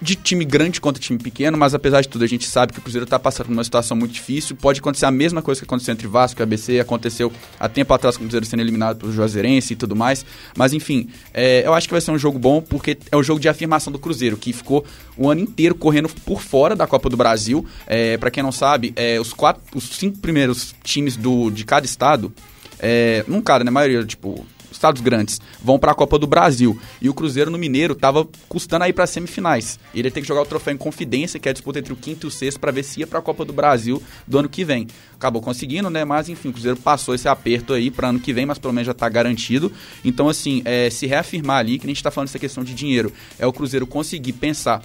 [0.00, 2.82] de time grande contra time pequeno, mas apesar de tudo, a gente sabe que o
[2.82, 4.54] Cruzeiro está passando por uma situação muito difícil.
[4.54, 8.16] Pode acontecer a mesma coisa que aconteceu entre Vasco e ABC, aconteceu há tempo atrás
[8.16, 10.24] com o Cruzeiro sendo eliminado pelo Juazeirense e tudo mais.
[10.56, 13.22] Mas enfim, é, eu acho que vai ser um jogo bom, porque é o um
[13.22, 14.84] jogo de afirmação do Cruzeiro, que ficou
[15.16, 17.66] o ano inteiro correndo por fora da Copa do Brasil.
[17.86, 21.84] É, para quem não sabe, é, os, quatro, os cinco primeiros times do, de cada
[21.84, 22.32] estado,
[22.78, 23.68] é, não cada, né?
[23.68, 24.46] A maioria, tipo,
[24.78, 26.80] estados grandes vão para a Copa do Brasil.
[27.02, 29.78] E o Cruzeiro no Mineiro tava custando aí para semifinais.
[29.94, 32.26] Ele tem que jogar o troféu em confidência, que é a disputa entre o quinto
[32.26, 34.64] e o sexto, para ver se ia para a Copa do Brasil do ano que
[34.64, 34.86] vem.
[35.14, 36.04] Acabou conseguindo, né?
[36.04, 38.86] Mas enfim, o Cruzeiro passou esse aperto aí para ano que vem, mas pelo menos
[38.86, 39.72] já tá garantido.
[40.04, 43.12] Então, assim, é, se reafirmar ali, que a gente tá falando dessa questão de dinheiro,
[43.38, 44.82] é o Cruzeiro conseguir pensar.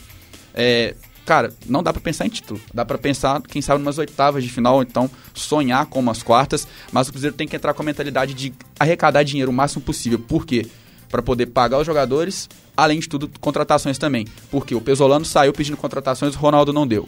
[0.55, 2.59] É, cara, não dá para pensar em título.
[2.73, 6.67] Dá para pensar, quem sabe, umas oitavas de final, então sonhar com umas quartas.
[6.91, 10.19] Mas o Cruzeiro tem que entrar com a mentalidade de arrecadar dinheiro o máximo possível.
[10.19, 10.67] Por quê?
[11.09, 14.27] Para poder pagar os jogadores, além de tudo, contratações também.
[14.49, 17.07] Porque o Pesolano saiu pedindo contratações, o Ronaldo não deu.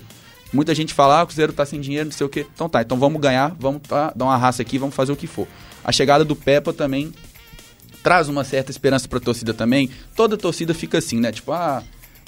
[0.53, 2.45] Muita gente fala, ah, o Cruzeiro tá sem dinheiro, não sei o quê.
[2.53, 5.27] Então tá, então vamos ganhar, vamos tá, dar uma raça aqui, vamos fazer o que
[5.27, 5.47] for.
[5.83, 7.13] A chegada do Peppa também
[8.05, 9.89] traz uma certa esperança pra torcida também.
[10.15, 11.31] Toda torcida fica assim, né?
[11.31, 11.83] Tipo, ah,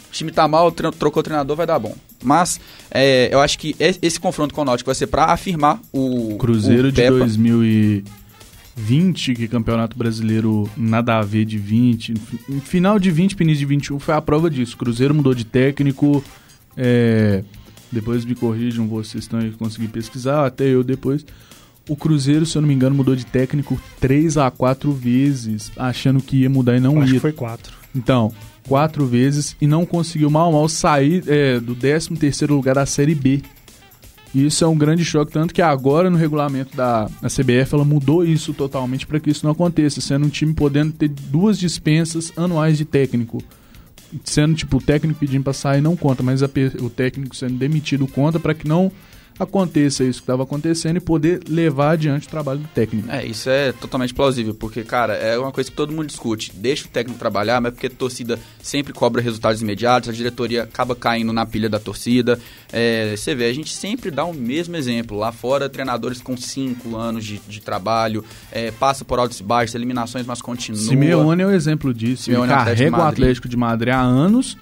[0.09, 1.95] o time tá mal, trocou o treinador, vai dar bom.
[2.23, 2.59] Mas
[2.91, 6.89] é, eu acho que esse confronto com o Náutico vai ser para afirmar o Cruzeiro
[6.89, 12.15] o de 2020, que campeonato brasileiro nada a ver de 20.
[12.63, 14.77] Final de 20, Pinis de 21 foi a prova disso.
[14.77, 16.23] Cruzeiro mudou de técnico.
[16.75, 17.43] É,
[17.91, 21.25] depois me corrijam, vocês estão aí conseguir pesquisar, até eu depois.
[21.89, 26.21] O Cruzeiro, se eu não me engano, mudou de técnico 3 a 4 vezes, achando
[26.21, 27.03] que ia mudar e não eu ia.
[27.03, 27.73] Acho que foi 4.
[27.97, 28.31] Então,
[28.67, 33.15] quatro vezes e não conseguiu mal mal sair é, do 13 terceiro lugar da Série
[33.15, 33.41] B.
[34.35, 37.85] E isso é um grande choque, tanto que agora no regulamento da, da CBF ela
[37.85, 42.31] mudou isso totalmente para que isso não aconteça, sendo um time podendo ter duas dispensas
[42.37, 43.41] anuais de técnico.
[44.23, 46.49] Sendo tipo o técnico pedindo para sair não conta, mas a,
[46.81, 48.91] o técnico sendo demitido conta para que não
[49.39, 53.09] aconteça isso que estava acontecendo e poder levar adiante o trabalho do técnico.
[53.11, 56.51] É, isso é totalmente plausível, porque, cara, é uma coisa que todo mundo discute.
[56.55, 60.63] Deixa o técnico trabalhar, mas é porque a torcida sempre cobra resultados imediatos, a diretoria
[60.63, 62.39] acaba caindo na pilha da torcida.
[62.71, 65.17] É, você vê, a gente sempre dá o mesmo exemplo.
[65.17, 69.75] Lá fora, treinadores com cinco anos de, de trabalho, é, passa por altos e baixos,
[69.75, 70.79] eliminações, mas continua.
[70.79, 72.23] Simeone é o exemplo disso.
[72.23, 74.57] Simeone Ele carrega o Atlético de Madrid há anos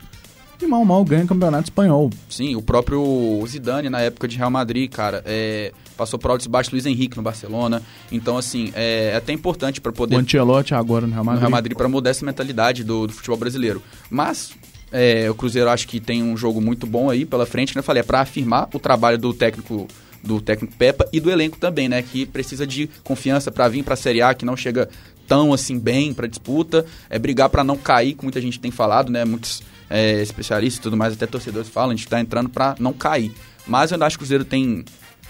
[0.61, 2.09] e mal mal ganha o campeonato espanhol.
[2.29, 6.49] Sim, o próprio Zidane na época de Real Madrid, cara, é, passou por altos e
[6.49, 7.81] baixos Luiz Henrique no Barcelona.
[8.11, 10.15] Então, assim, é, é até importante para poder.
[10.15, 11.35] O Ancelotti agora no Real Madrid.
[11.35, 13.81] No Real Madrid para mudar essa mentalidade do, do futebol brasileiro.
[14.09, 14.53] Mas
[14.91, 17.79] é, o Cruzeiro acho que tem um jogo muito bom aí pela frente, né?
[17.79, 19.87] Eu falei, é para afirmar o trabalho do técnico
[20.23, 22.01] do técnico Pepa e do elenco também, né?
[22.01, 24.89] Que precisa de confiança para vir para a Série A, que não chega
[25.27, 29.11] tão assim bem para disputa, é brigar para não cair, como muita gente tem falado,
[29.11, 29.23] né?
[29.23, 32.93] Muitos é, especialistas e tudo mais, até torcedores falam, a gente está entrando para não
[32.93, 33.31] cair.
[33.67, 34.85] Mas eu ainda acho que o Cruzeiro tem,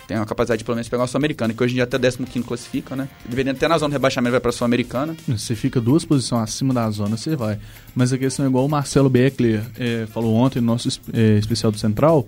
[0.07, 2.43] tem uma capacidade de pelo menos pegar o Sul-Americana, que hoje em dia até 15
[2.45, 3.07] classifica, né?
[3.27, 5.15] Deveria até na zona de rebaixamento vai para a Sul-Americana.
[5.27, 7.59] Você fica duas posições acima da zona, você vai.
[7.93, 11.71] Mas a questão é igual o Marcelo Beckler é, falou ontem no nosso é, especial
[11.71, 12.27] do Central,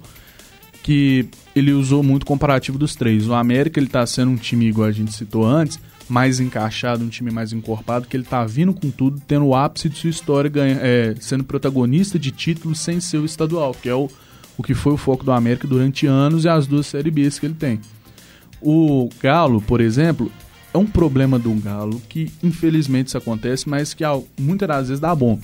[0.83, 3.27] que ele usou muito comparativo dos três.
[3.27, 5.79] O América ele está sendo um time igual a gente citou antes,
[6.09, 9.89] mais encaixado, um time mais encorpado, que ele tá vindo com tudo, tendo o ápice
[9.89, 13.93] de sua história, ganha, é, sendo protagonista de títulos sem ser o estadual, que é
[13.93, 14.09] o,
[14.57, 17.45] o que foi o foco do América durante anos e as duas Série Bs que
[17.45, 17.79] ele tem.
[18.61, 20.31] O Galo, por exemplo,
[20.73, 24.03] é um problema do Galo que infelizmente isso acontece, mas que
[24.39, 25.39] muitas das vezes dá bom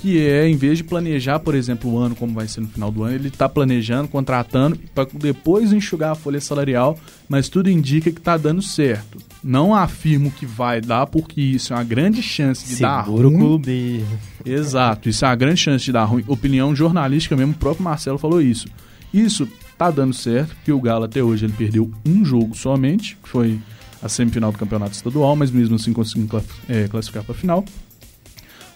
[0.00, 2.90] que é, em vez de planejar, por exemplo, o ano como vai ser no final
[2.90, 8.10] do ano, ele está planejando, contratando, para depois enxugar a folha salarial, mas tudo indica
[8.10, 9.18] que está dando certo.
[9.44, 13.38] Não afirmo que vai dar, porque isso é uma grande chance de Seguro dar ruim.
[13.38, 14.04] clube.
[14.44, 16.24] Exato, isso é uma grande chance de dar ruim.
[16.26, 18.68] Opinião jornalística mesmo, o próprio Marcelo falou isso.
[19.12, 23.28] Isso tá dando certo, porque o Galo até hoje ele perdeu um jogo somente, que
[23.28, 23.58] foi
[24.02, 26.26] a semifinal do campeonato estadual, mas mesmo assim conseguiu
[26.68, 27.64] é, classificar para a final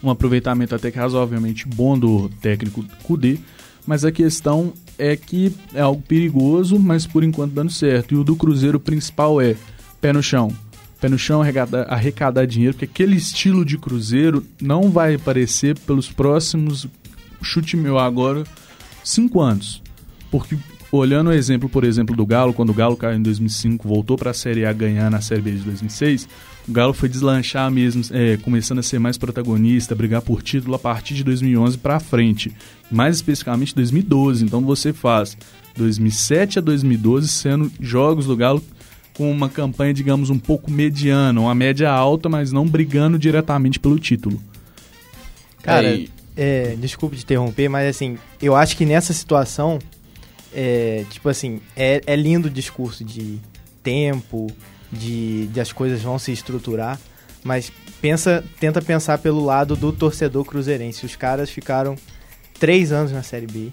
[0.04, 3.38] um aproveitamento até que razoavelmente bom do técnico Kudê,
[3.86, 8.14] mas a questão é que é algo perigoso, mas por enquanto dando certo.
[8.14, 9.56] E o do Cruzeiro principal é
[10.00, 10.52] pé no chão.
[11.00, 16.10] Pé no chão, arrecadar, arrecadar dinheiro, porque aquele estilo de Cruzeiro não vai aparecer pelos
[16.10, 16.86] próximos,
[17.42, 18.44] chute meu agora,
[19.02, 19.82] cinco anos.
[20.30, 20.56] Porque
[20.90, 24.30] olhando o exemplo, por exemplo, do Galo, quando o Galo caiu em 2005, voltou para
[24.30, 26.28] a Série A ganhar na Série B de 2006,
[26.66, 30.78] o Galo foi deslanchar mesmo, é, começando a ser mais protagonista, brigar por título a
[30.78, 32.52] partir de 2011 para frente,
[32.90, 34.44] mais especificamente 2012.
[34.44, 35.36] Então você faz
[35.76, 38.62] 2007 a 2012 sendo jogos do Galo
[39.14, 43.98] com uma campanha, digamos, um pouco mediana, uma média alta, mas não brigando diretamente pelo
[43.98, 44.42] título.
[45.62, 49.78] Cara, é, é, desculpe te interromper, mas assim, eu acho que nessa situação,
[50.52, 53.38] é, tipo assim, é, é lindo o discurso de
[53.82, 54.48] tempo,
[54.94, 56.98] de, de as coisas vão se estruturar,
[57.42, 61.04] mas pensa, tenta pensar pelo lado do torcedor cruzeirense.
[61.04, 61.96] Os caras ficaram
[62.58, 63.68] três anos na Série B,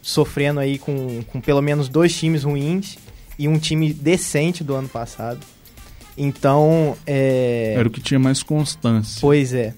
[0.00, 2.98] sofrendo aí com, com pelo menos dois times ruins
[3.38, 5.40] e um time decente do ano passado.
[6.16, 7.74] Então, é...
[7.76, 9.18] Era o que tinha mais constância.
[9.20, 9.74] Pois é.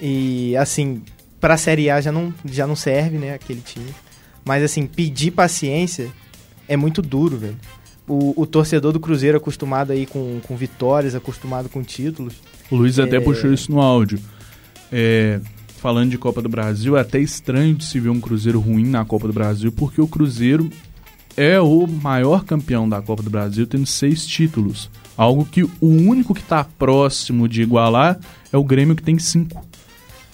[0.00, 1.02] E, assim,
[1.40, 3.94] pra Série A já não, já não serve, né, aquele time.
[4.44, 6.10] Mas, assim, pedir paciência
[6.68, 7.56] é muito duro, velho
[8.10, 12.34] o, o torcedor do Cruzeiro acostumado aí com, com vitórias, acostumado com títulos.
[12.68, 13.04] O Luiz é...
[13.04, 14.18] até puxou isso no áudio.
[14.90, 15.40] É,
[15.78, 19.04] falando de Copa do Brasil, é até estranho de se ver um Cruzeiro ruim na
[19.04, 20.68] Copa do Brasil, porque o Cruzeiro
[21.36, 24.90] é o maior campeão da Copa do Brasil, tendo seis títulos.
[25.16, 28.18] Algo que o único que está próximo de igualar
[28.52, 29.64] é o Grêmio, que tem cinco.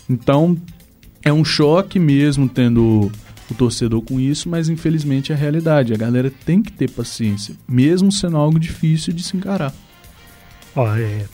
[0.09, 0.57] Então,
[1.23, 3.13] é um choque mesmo tendo
[3.51, 5.93] o torcedor com isso, mas infelizmente é a realidade.
[5.93, 9.73] A galera tem que ter paciência, mesmo sendo algo difícil de se encarar.
[10.75, 11.25] Ó, é,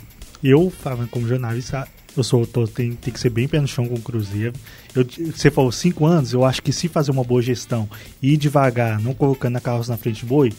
[0.42, 0.72] eu,
[1.10, 4.00] como jornalista, eu sou, tô, tem, tem que ser bem pé no chão com o
[4.00, 4.52] Cruzeiro.
[4.94, 7.88] Eu, você falou cinco anos, eu acho que se fazer uma boa gestão
[8.20, 10.52] e ir devagar, não colocando a carroça na frente de boi,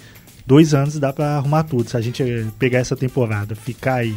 [0.45, 1.89] dois anos dá para arrumar tudo.
[1.89, 4.15] Se a gente eh, pegar essa temporada, ficar aí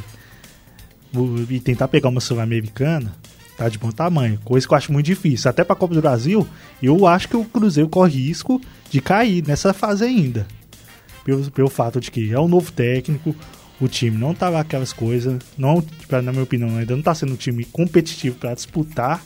[1.48, 3.14] e tentar pegar uma Sul-Americana,
[3.56, 4.38] tá de bom tamanho.
[4.44, 5.48] Coisa que eu acho muito difícil.
[5.50, 6.46] Até para a Copa do Brasil,
[6.82, 10.46] eu acho que o Cruzeiro corre risco de cair nessa fase ainda.
[11.24, 13.34] Pelo, pelo fato de que é um novo técnico,
[13.80, 17.36] o time não tava aquelas coisas, não, na minha opinião, ainda não tá sendo um
[17.36, 19.22] time competitivo para disputar.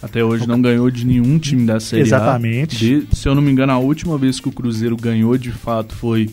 [0.00, 2.76] Até hoje não ganhou de nenhum time da Série Exatamente.
[2.76, 2.88] A.
[2.88, 3.16] Exatamente.
[3.16, 6.30] Se eu não me engano, a última vez que o Cruzeiro ganhou de fato foi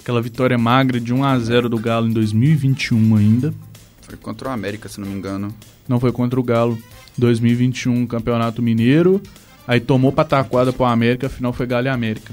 [0.00, 3.54] aquela vitória magra de 1 a 0 do Galo em 2021 ainda.
[4.00, 5.54] Foi contra o América, se não me engano.
[5.88, 6.78] Não foi contra o Galo.
[7.16, 9.20] 2021, Campeonato Mineiro.
[9.66, 12.32] Aí tomou pataquada pro América, afinal foi Galo e América.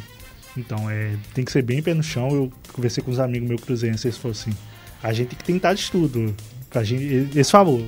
[0.58, 2.30] Então, é, tem que ser bem pé no chão.
[2.30, 4.52] Eu conversei com os amigos meus cruzeirenses, eles falaram assim,
[5.02, 6.36] a gente tem que tentar de tudo.
[6.72, 7.88] A gente, eles falaram,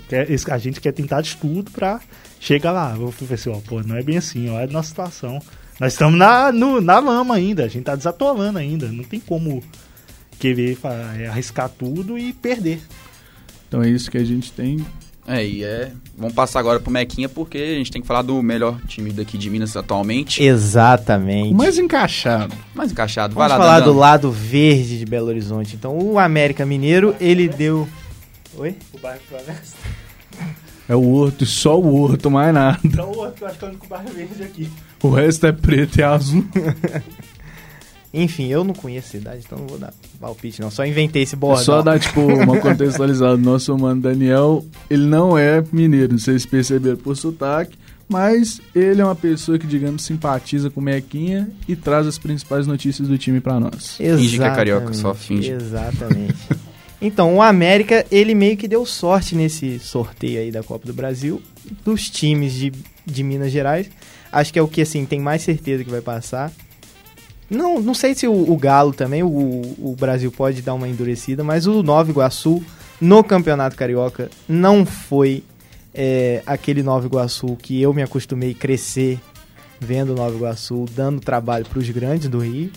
[0.52, 2.00] a gente quer tentar de tudo pra
[2.39, 2.95] chegar lá.
[2.97, 5.39] Eu falei assim, ó, pô, não é bem assim, olha a nossa situação.
[5.80, 8.88] Nós estamos na, no, na lama ainda, a gente tá desatolando ainda.
[8.88, 9.63] Não tem como
[10.39, 10.78] querer
[11.19, 12.82] é, arriscar tudo e perder.
[13.67, 14.86] Então é isso que a gente tem
[15.32, 15.91] é, e é.
[16.17, 19.38] Vamos passar agora pro Mequinha, porque a gente tem que falar do melhor time daqui
[19.38, 20.44] de Minas atualmente.
[20.44, 21.54] Exatamente.
[21.54, 22.54] O mais encaixado.
[22.76, 23.34] Mais encaixado.
[23.34, 23.94] Vamos Vai lá, falar Dandão.
[23.94, 25.76] do lado verde de Belo Horizonte.
[25.76, 27.88] Então, o América Mineiro, ele deu.
[28.58, 28.76] Oi?
[28.94, 29.78] O bairro Floresta.
[30.89, 32.78] É o Horto, só o Horto, mais nada.
[32.84, 34.70] Então o Horto, eu acho que é o único bairro verde aqui.
[35.02, 36.46] O resto é preto e azul.
[38.13, 40.69] Enfim, eu não conheço a cidade, então não vou dar palpite, não.
[40.69, 41.63] Só inventei esse bordão.
[41.63, 43.38] Só dar, tipo, uma contextualizada.
[43.38, 47.78] Nosso mano Daniel, ele não é mineiro, vocês perceberam por sotaque,
[48.10, 52.67] mas ele é uma pessoa que, digamos, simpatiza com o Mequinha e traz as principais
[52.67, 53.97] notícias do time para nós.
[53.97, 54.21] Exatamente.
[54.24, 55.50] Finge que é carioca, só finge.
[55.50, 56.36] Exatamente.
[57.02, 61.41] então, o América, ele meio que deu sorte nesse sorteio aí da Copa do Brasil,
[61.86, 62.74] dos times de,
[63.06, 63.89] de Minas Gerais.
[64.30, 66.52] Acho que é o que, assim, tem mais certeza que vai passar.
[67.52, 71.44] Não, não sei se o, o Galo também, o, o Brasil pode dar uma endurecida,
[71.44, 72.64] mas o Nova Iguaçu
[73.00, 75.44] no Campeonato Carioca não foi
[75.94, 79.20] é, aquele Nova Iguaçu que eu me acostumei a crescer
[79.82, 82.72] vendo o Nova Iguaçu, dando trabalho para os grandes do Rio.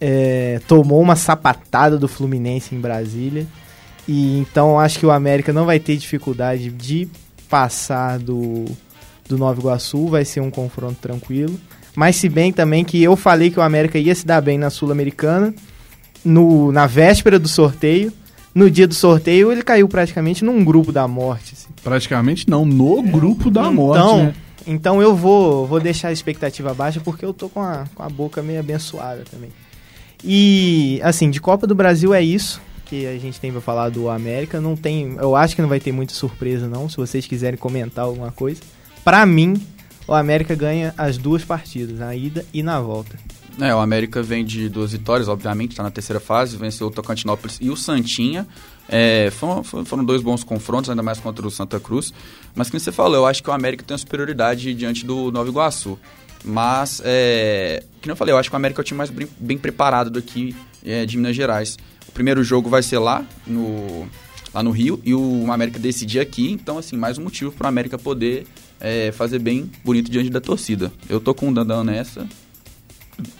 [0.00, 3.46] É, tomou uma sapatada do Fluminense em Brasília.
[4.06, 7.06] E então acho que o América não vai ter dificuldade de
[7.46, 8.64] passar do,
[9.28, 11.60] do Nova Iguaçu, vai ser um confronto tranquilo.
[11.98, 14.70] Mas se bem também que eu falei que o América ia se dar bem na
[14.70, 15.52] Sul-Americana,
[16.24, 18.12] no, na véspera do sorteio.
[18.54, 21.54] No dia do sorteio, ele caiu praticamente num grupo da morte.
[21.54, 21.66] Assim.
[21.82, 24.34] Praticamente não, no grupo da então, morte, né?
[24.64, 28.08] Então eu vou, vou deixar a expectativa baixa porque eu tô com a, com a
[28.08, 29.50] boca meio abençoada também.
[30.22, 34.08] E, assim, de Copa do Brasil é isso que a gente tem pra falar do
[34.08, 34.60] América.
[34.60, 38.04] Não tem, eu acho que não vai ter muita surpresa, não, se vocês quiserem comentar
[38.04, 38.60] alguma coisa.
[39.02, 39.60] Pra mim,
[40.08, 43.16] o América ganha as duas partidas, na ida e na volta.
[43.60, 47.58] É, o América vem de duas vitórias, obviamente, está na terceira fase, venceu o Tocantinópolis
[47.60, 48.46] e o Santinha.
[48.88, 52.14] É, foram, foram, dois bons confrontos, ainda mais contra o Santa Cruz.
[52.54, 55.48] Mas, como você falou, eu acho que o América tem uma superioridade diante do Nova
[55.50, 55.98] Iguaçu.
[56.42, 59.28] Mas, é, que eu falei, eu acho que o América é o time mais bem,
[59.38, 61.76] bem preparado daqui é, de Minas Gerais.
[62.08, 64.08] O primeiro jogo vai ser lá no,
[64.54, 66.50] lá no Rio e o América decidir aqui.
[66.50, 68.46] Então, assim, mais um motivo para o América poder
[68.80, 70.92] é, fazer bem bonito diante da torcida.
[71.08, 72.26] Eu tô com o Dandão nessa.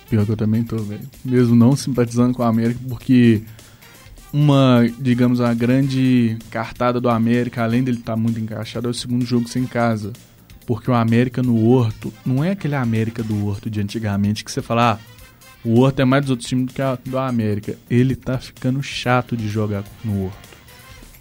[0.08, 1.08] Pior que eu também tô, velho.
[1.24, 3.42] Mesmo não simpatizando com a América, porque
[4.32, 8.94] uma, digamos, a grande cartada do América, além dele estar tá muito encaixado, é o
[8.94, 10.12] segundo jogo sem casa.
[10.66, 14.60] Porque o América no Horto não é aquele América do Horto de antigamente que você
[14.60, 14.98] fala, ah,
[15.64, 17.76] o Horto é mais dos outros times do que a, do América.
[17.88, 20.48] Ele tá ficando chato de jogar no Horto.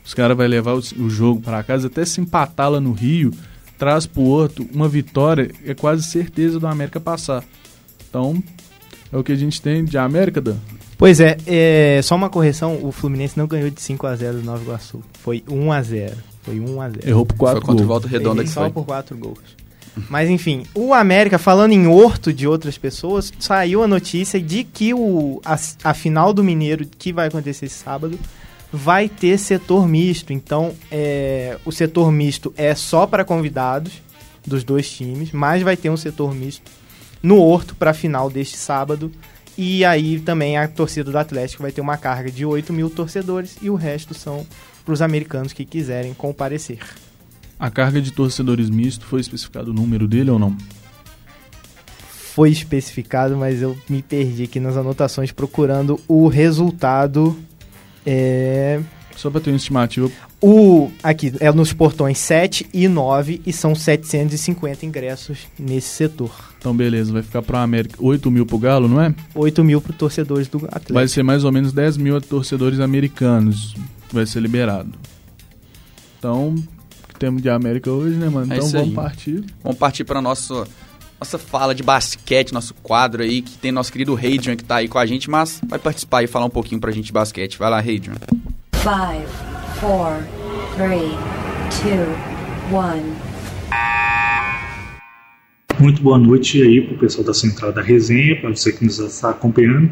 [0.03, 3.32] Os caras vão levar o, o jogo para casa, até se empatar lá no Rio,
[3.78, 7.44] traz pro outro uma vitória, é quase certeza do América passar.
[8.10, 8.42] Então,
[9.12, 10.58] é o que a gente tem de América, Dan.
[10.98, 14.44] Pois é, é, só uma correção, o Fluminense não ganhou de 5 a 0 do
[14.44, 15.02] Nova Iguaçu.
[15.22, 16.18] Foi 1 a 0.
[16.42, 17.08] Foi 1 a 0.
[17.08, 17.66] Errou por 4 gols.
[17.66, 18.72] Foi contra o Volta Redonda que só foi.
[18.72, 19.40] por 4 gols.
[20.10, 24.94] Mas enfim, o América, falando em horto de outras pessoas, saiu a notícia de que
[24.94, 28.18] o, a, a final do Mineiro, que vai acontecer esse sábado,
[28.71, 30.34] vai ter setor misto.
[30.34, 34.01] Então, é, o setor misto é só para convidados
[34.45, 36.71] dos dois times, mas vai ter um setor misto
[37.21, 39.12] no Horto para a final deste sábado.
[39.58, 43.58] E aí também a torcida do Atlético vai ter uma carga de 8 mil torcedores
[43.62, 44.45] e o resto são
[44.86, 46.80] para os americanos que quiserem comparecer.
[47.60, 50.56] A carga de torcedores misto foi especificado o número dele ou não?
[52.36, 57.36] Foi especificado, mas eu me perdi aqui nas anotações procurando o resultado
[58.10, 58.80] é...
[59.17, 60.10] Só para ter uma estimativa.
[60.39, 66.32] O, aqui, é nos portões 7 e 9 e são 750 ingressos nesse setor.
[66.60, 69.13] Então, beleza, vai ficar para América 8 mil pro Galo, não é?
[69.34, 70.93] 8 mil pro torcedores do Atlético.
[70.93, 73.76] Vai ser mais ou menos 10 mil torcedores americanos.
[74.14, 74.91] Vai ser liberado.
[76.20, 76.55] Então,
[77.10, 78.53] que temos de América hoje, né, mano?
[78.53, 78.93] É então vamos aí.
[78.93, 79.43] partir.
[79.64, 80.66] Vamos partir para nosso
[81.20, 84.88] nossa fala de basquete, nosso quadro aí, que tem nosso querido Hadrian que tá aí
[84.88, 87.57] com a gente, mas vai participar e falar um pouquinho pra gente de basquete.
[87.57, 88.13] Vai lá, Hadrian.
[88.74, 88.88] 5,
[89.80, 90.28] 4,
[90.76, 91.01] 3,
[92.72, 93.28] 2, 1.
[95.80, 99.30] Muito boa noite aí pro pessoal da Central da Resenha, para você que nos está
[99.32, 99.91] acompanhando.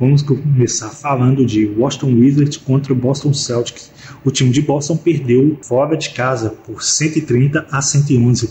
[0.00, 3.90] Vamos começar falando de Washington Wizards contra o Boston Celtics.
[4.24, 8.50] O time de Boston perdeu fora de casa por 130 a 111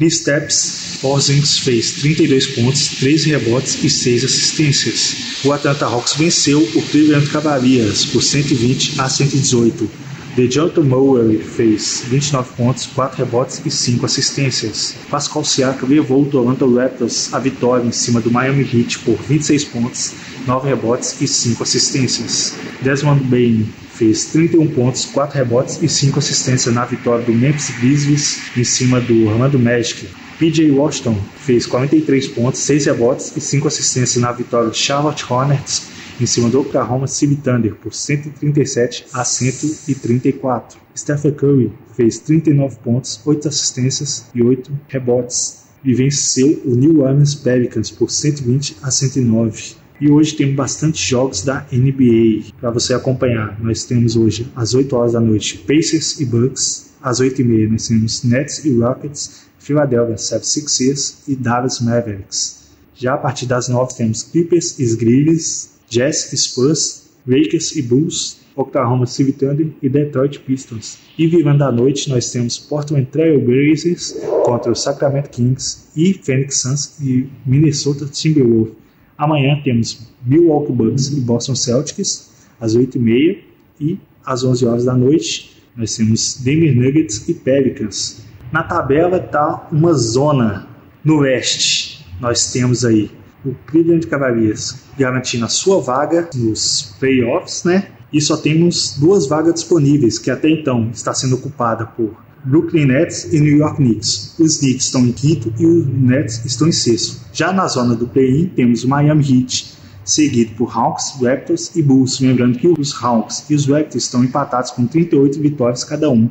[0.00, 5.44] Kristaps Porzingis fez 32 pontos, 13 rebotes e 6 assistências.
[5.44, 9.90] O Atlanta Hawks venceu o Cleveland Cavaliers por 120 a 118.
[10.34, 14.94] DeJounte Murray fez 29 pontos, 4 rebotes e 5 assistências.
[15.10, 19.64] Pascal Siakam levou o Toronto Raptors à vitória em cima do Miami Heat por 26
[19.66, 20.12] pontos,
[20.46, 22.54] 9 rebotes e 5 assistências.
[22.82, 28.40] Desmond Bain fez 31 pontos, 4 rebotes e 5 assistências na vitória do Memphis Grizzlies
[28.56, 30.08] em cima do Orlando Magic.
[30.38, 35.90] PJ Washington fez 43 pontos, 6 rebotes e 5 assistências na vitória do Charlotte Hornets
[36.20, 40.78] em cima do Oklahoma City Thunder por 137 a 134.
[40.96, 47.34] Stephen Curry fez 39 pontos, 8 assistências e 8 rebotes e venceu o New Orleans
[47.34, 49.76] Pelicans por 120 a 109.
[50.00, 53.60] E hoje temos bastante jogos da NBA para você acompanhar.
[53.62, 57.68] Nós temos hoje às 8 horas da noite Pacers e Bucks, às 8 e meia
[57.68, 62.70] nós temos Nets e Rockets, Philadelphia 76ers e Dallas Mavericks.
[62.94, 68.38] Já a partir das 9 temos Clippers e Grizzlies, Jazz e Spurs, Lakers e Bulls,
[68.56, 70.96] Oklahoma City Thunder e Detroit Pistons.
[71.18, 76.56] E virando a noite nós temos Portland Trail Blazers contra o Sacramento Kings e Phoenix
[76.62, 78.79] Suns e Minnesota Timberwolves.
[79.20, 83.38] Amanhã temos Milwaukee Bucks e Boston Celtics às 8h30
[83.78, 88.24] e às 11 horas da noite nós temos Denver Nuggets e Pelicans.
[88.50, 90.66] Na tabela está uma zona
[91.04, 92.06] no oeste.
[92.18, 93.10] Nós temos aí
[93.44, 97.88] o Cleveland Cavaliers garantindo a sua vaga nos playoffs, né?
[98.12, 103.32] E só temos duas vagas disponíveis, que até então está sendo ocupada por Brooklyn Nets
[103.32, 104.34] e New York Knicks.
[104.38, 107.20] Os Knicks estão em quinto e os Nets estão em sexto.
[107.32, 112.18] Já na zona do play-in temos o Miami Heat, seguido por Hawks, Raptors e Bulls.
[112.18, 116.30] Lembrando que os Hawks e os Raptors estão empatados com 38 vitórias cada um.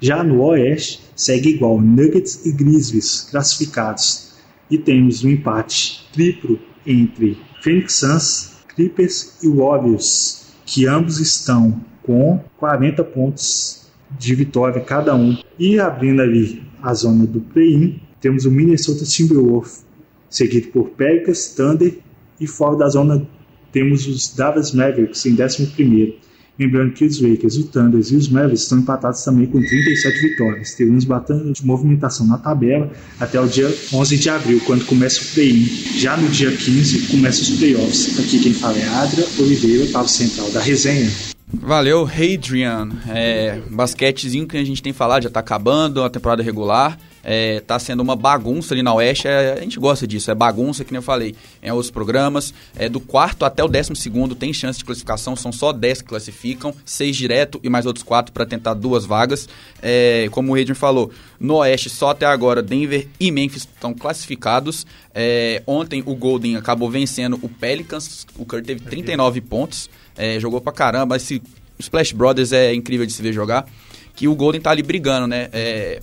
[0.00, 4.28] Já no Oeste segue igual Nuggets e Grizzlies classificados.
[4.70, 12.38] E temos um empate triplo entre Phoenix Suns, Clippers e Warriors, que ambos estão com
[12.58, 15.38] 40 pontos de vitória cada um.
[15.58, 19.86] E abrindo ali a zona do play-in, temos o Minnesota Timberwolves,
[20.28, 21.98] seguido por Pelicans, Thunder
[22.38, 23.26] e fora da zona
[23.72, 26.14] temos os Dallas Mavericks em 11º.
[26.58, 30.74] Lembrando que os Lakers, o Thunder e os Mavericks estão empatados também com 37 vitórias.
[30.74, 32.90] Teremos bastante movimentação na tabela
[33.20, 35.64] até o dia 11 de abril, quando começa o play-in.
[35.98, 38.18] Já no dia 15 começa os playoffs.
[38.18, 41.08] Aqui quem fala é Adra Oliveira, para o central da resenha.
[41.52, 42.90] Valeu, Hadrian.
[43.08, 46.98] É, basquetezinho que a gente tem falado já está acabando, a temporada regular
[47.30, 49.28] é, tá sendo uma bagunça ali na Oeste.
[49.28, 52.54] É, a gente gosta disso, é bagunça, que nem eu falei em outros programas.
[52.74, 56.08] É, do quarto até o décimo segundo tem chance de classificação, são só 10 que
[56.08, 59.46] classificam, seis direto e mais outros quatro para tentar duas vagas.
[59.82, 64.86] É, como o Adrian falou, no Oeste só até agora Denver e Memphis estão classificados.
[65.14, 70.62] É, ontem o Golden acabou vencendo o Pelicans, o Curry teve 39 pontos, é, jogou
[70.62, 71.16] pra caramba.
[71.18, 71.42] Esse
[71.78, 73.68] Splash Brothers é incrível de se ver jogar.
[74.16, 75.50] Que o Golden tá ali brigando, né?
[75.52, 76.00] É,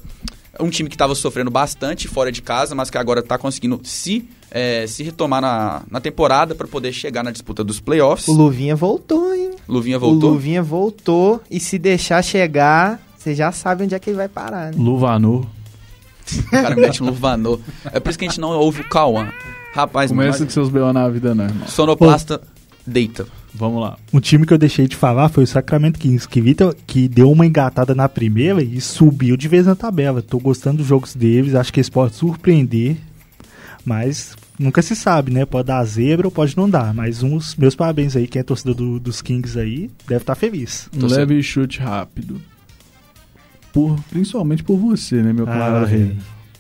[0.60, 4.28] um time que estava sofrendo bastante fora de casa, mas que agora está conseguindo se,
[4.52, 8.28] é, se retomar na, na temporada para poder chegar na disputa dos playoffs.
[8.28, 9.52] O Luvinha voltou, hein?
[9.68, 10.30] Luvinha voltou?
[10.30, 14.30] O Luvinha voltou e se deixar chegar, você já sabe onde é que ele vai
[14.30, 14.78] parar, né?
[14.78, 15.46] Luvanor.
[16.48, 17.60] o cara mete um Luvanor.
[17.92, 19.30] É por isso que a gente não ouve o Cauã.
[19.74, 20.94] Rapaz, Começa com seus B.O.
[20.94, 21.68] na vida, né, irmão?
[21.68, 22.46] Sonoplasta, Pô.
[22.88, 23.28] deita.
[23.58, 23.98] Vamos lá.
[24.14, 27.32] Um time que eu deixei de falar foi o Sacramento Kings, que, Vitor, que deu
[27.32, 30.22] uma engatada na primeira e subiu de vez na tabela.
[30.22, 32.98] Tô gostando dos jogos deles, acho que eles podem surpreender,
[33.86, 35.46] mas nunca se sabe, né?
[35.46, 36.94] Pode dar zebra ou pode não dar.
[36.94, 40.40] Mas uns meus parabéns aí, quem é torcedor do, dos Kings aí, deve estar tá
[40.40, 40.90] feliz.
[40.94, 42.42] Um leve chute rápido.
[43.72, 46.16] Por, principalmente por você, né, meu camarada ah,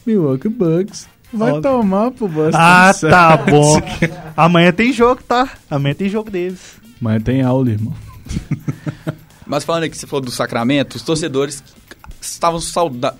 [0.05, 1.61] Milwaukee Bucks Vai Óbvio.
[1.61, 3.81] tomar pro Boston Ah, tá bom.
[4.37, 5.49] Amanhã tem jogo, tá?
[5.69, 6.79] Amanhã tem jogo deles.
[7.05, 7.93] Mas tem aula, irmão.
[9.45, 11.63] Mas falando aqui, você falou do Sacramento, os torcedores
[12.19, 12.59] estavam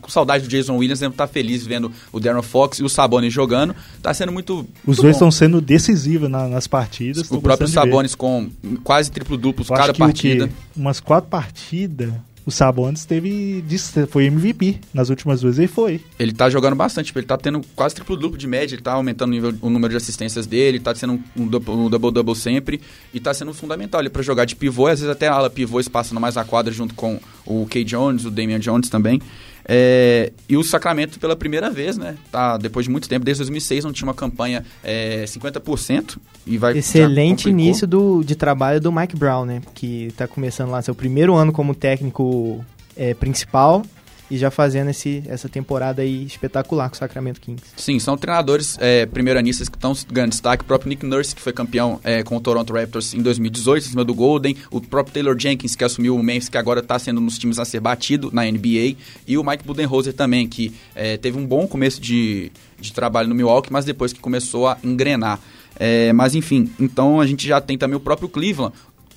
[0.02, 3.32] com saudade do Jason Williams, devem estar felizes vendo o Darren Fox e o Sabonis
[3.32, 3.76] jogando.
[3.96, 4.66] Está sendo muito.
[4.88, 7.30] Os dois estão sendo decisivos na, nas partidas.
[7.30, 8.50] O próprio Sabonis com
[8.84, 10.50] quase triplo duplos cada partida.
[10.76, 12.12] Umas quatro partidas
[12.46, 13.64] o Sabonis teve
[14.10, 16.02] foi MVP nas últimas duas ele foi.
[16.20, 18.94] Ele tá jogando bastante, tipo, ele tá tendo quase triplo duplo de média, ele tá
[18.94, 22.80] aumentando o, nível, o número de assistências dele, tá sendo um, double-double sempre
[23.14, 26.22] e tá sendo fundamental ali para jogar de pivô, às vezes até ala pivô espaçando
[26.22, 29.20] mais a quadra junto com o Kay Jones, o Damian Jones também.
[29.68, 32.16] É, e o Sacramento, pela primeira vez, né?
[32.32, 36.18] Tá, depois de muito tempo, desde 2006, não tinha uma campanha é, 50%.
[36.46, 39.62] E vai, Excelente início do, de trabalho do Mike Brown, né?
[39.74, 42.64] Que tá começando lá seu primeiro ano como técnico
[42.96, 43.84] é, principal.
[44.30, 47.64] E já fazendo esse, essa temporada aí espetacular com o Sacramento Kings.
[47.76, 50.64] Sim, são treinadores é, primeiranistas que estão ganhando destaque.
[50.64, 53.90] O próprio Nick Nurse, que foi campeão é, com o Toronto Raptors em 2018, em
[53.90, 54.56] cima do Golden.
[54.72, 57.60] O próprio Taylor Jenkins, que assumiu o Memphis, que agora está sendo um dos times
[57.60, 58.96] a ser batido na NBA.
[59.28, 63.36] E o Mike Budenholzer também, que é, teve um bom começo de, de trabalho no
[63.36, 65.40] Milwaukee, mas depois que começou a engrenar.
[65.78, 68.74] É, mas enfim, então a gente já tem também o próprio Cleveland.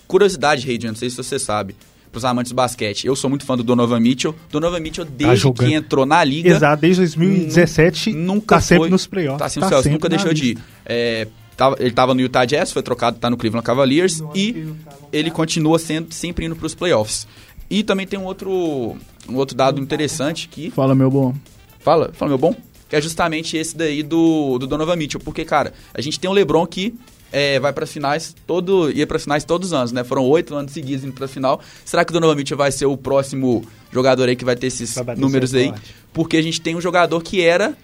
[0.07, 1.77] Curiosidade, Reid, não sei se você sabe
[2.11, 3.07] para os amantes do basquete.
[3.07, 4.35] Eu sou muito fã do Donovan Mitchell.
[4.51, 6.51] Donovan Mitchell, tá desde tá que entrou na liga.
[6.51, 8.13] Exato, desde 2017.
[8.13, 9.55] Nunca tá sempre nos playoffs.
[9.55, 10.59] Tá, tá céus, nunca deixou de ir.
[10.85, 14.73] É, tava, ele estava no Utah Jazz, foi trocado, tá no Cleveland Cavaliers e
[15.13, 17.27] ele continua sendo sempre indo para os playoffs.
[17.71, 18.97] E também tem um outro,
[19.29, 20.71] um outro dado interessante que.
[20.71, 21.35] Fala, meu bom.
[21.81, 22.55] Fala, fala, meu bom.
[22.89, 25.21] Que é justamente esse daí do, do Donovan Mitchell.
[25.21, 26.95] Porque, cara, a gente tem o LeBron que
[27.33, 30.05] é, vai para finais todo ia para finais todos os anos, né?
[30.05, 31.61] Foram oito anos seguidos indo para final.
[31.85, 34.97] Será que o Donovan Mitchell vai ser o próximo jogador aí que vai ter esses
[35.17, 35.69] números aí?
[35.69, 35.95] Forte.
[36.13, 37.77] Porque a gente tem um jogador que era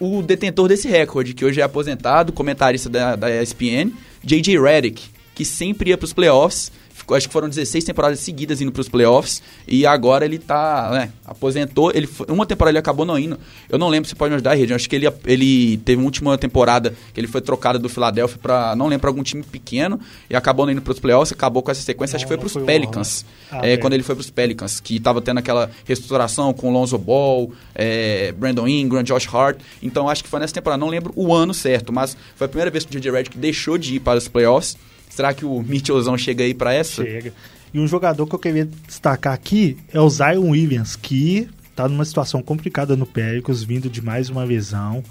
[0.00, 4.58] o detentor desse recorde, que hoje é aposentado, comentarista da, da ESPN, J.J.
[4.60, 5.04] Redick,
[5.34, 8.80] que sempre ia para os playoffs Ficou, acho que foram 16 temporadas seguidas indo para
[8.80, 9.42] os playoffs.
[9.66, 11.90] E agora ele tá, né, aposentou.
[11.92, 13.36] Ele uma temporada ele acabou não indo.
[13.68, 14.72] Eu não lembro se pode me ajudar, Rede.
[14.72, 18.76] Acho que ele, ele teve uma última temporada que ele foi trocado do Philadelphia para
[18.76, 19.98] não lembro, pra algum time pequeno.
[20.30, 21.32] E acabou não indo para os playoffs.
[21.32, 22.14] Acabou com essa sequência.
[22.14, 23.26] Não, acho que foi para os Pelicans.
[23.50, 24.78] Ah, é, quando ele foi para os Pelicans.
[24.78, 29.58] Que tava tendo aquela reestruturação com Lonzo Ball, é, Brandon Ingram, Josh Hart.
[29.82, 30.78] Então acho que foi nessa temporada.
[30.78, 33.10] Não lembro o ano certo, mas foi a primeira vez que o J.J.
[33.10, 34.76] Redick deixou de ir para os playoffs.
[35.14, 37.04] Será que o Mitchellzão chega aí para essa?
[37.04, 37.32] Chega.
[37.72, 42.04] E um jogador que eu queria destacar aqui é o Zion Williams, que tá numa
[42.04, 45.04] situação complicada no Pelicans, vindo de mais uma lesão.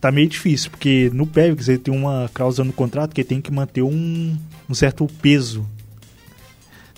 [0.00, 3.40] Tá meio difícil, porque no Pelicans ele tem uma cláusula no contrato que ele tem
[3.40, 4.36] que manter um,
[4.68, 5.64] um certo peso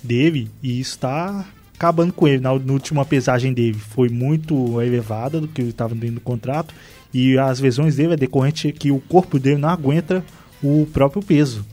[0.03, 2.41] dele, e isso tá acabando com ele.
[2.41, 6.73] Na, na última pesagem dele foi muito elevada do que ele estava dentro do contrato,
[7.13, 10.25] e as lesões dele é decorrente que o corpo dele não aguenta
[10.63, 11.63] o próprio peso.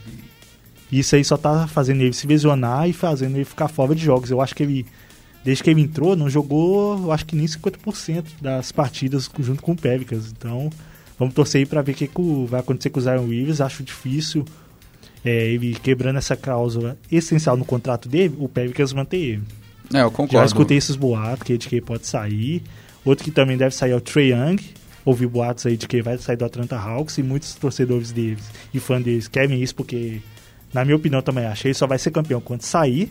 [0.91, 4.31] Isso aí só tá fazendo ele se lesionar e fazendo ele ficar fora de jogos.
[4.31, 4.87] Eu acho que ele,
[5.45, 9.73] desde que ele entrou, não jogou, eu acho que nem 50% das partidas junto com
[9.73, 10.33] o Pelicans.
[10.37, 10.71] Então,
[11.19, 13.61] vamos torcer aí pra ver o que, que vai acontecer com o Zion Williams.
[13.61, 14.45] Acho difícil
[15.25, 19.43] é, ele quebrando essa cláusula essencial no contrato dele, o Pelicans manter ele.
[19.93, 20.39] É, eu concordo.
[20.39, 22.63] Já escutei esses boatos que, de que ele pode sair.
[23.05, 24.59] Outro que também deve sair é o Trey Young.
[25.05, 28.79] Ouvi boatos aí de que vai sair do Atlanta Hawks e muitos torcedores deles e
[28.79, 30.21] fãs deles querem isso porque
[30.73, 31.67] na minha opinião também acho.
[31.67, 33.11] Ele só vai ser campeão quando sair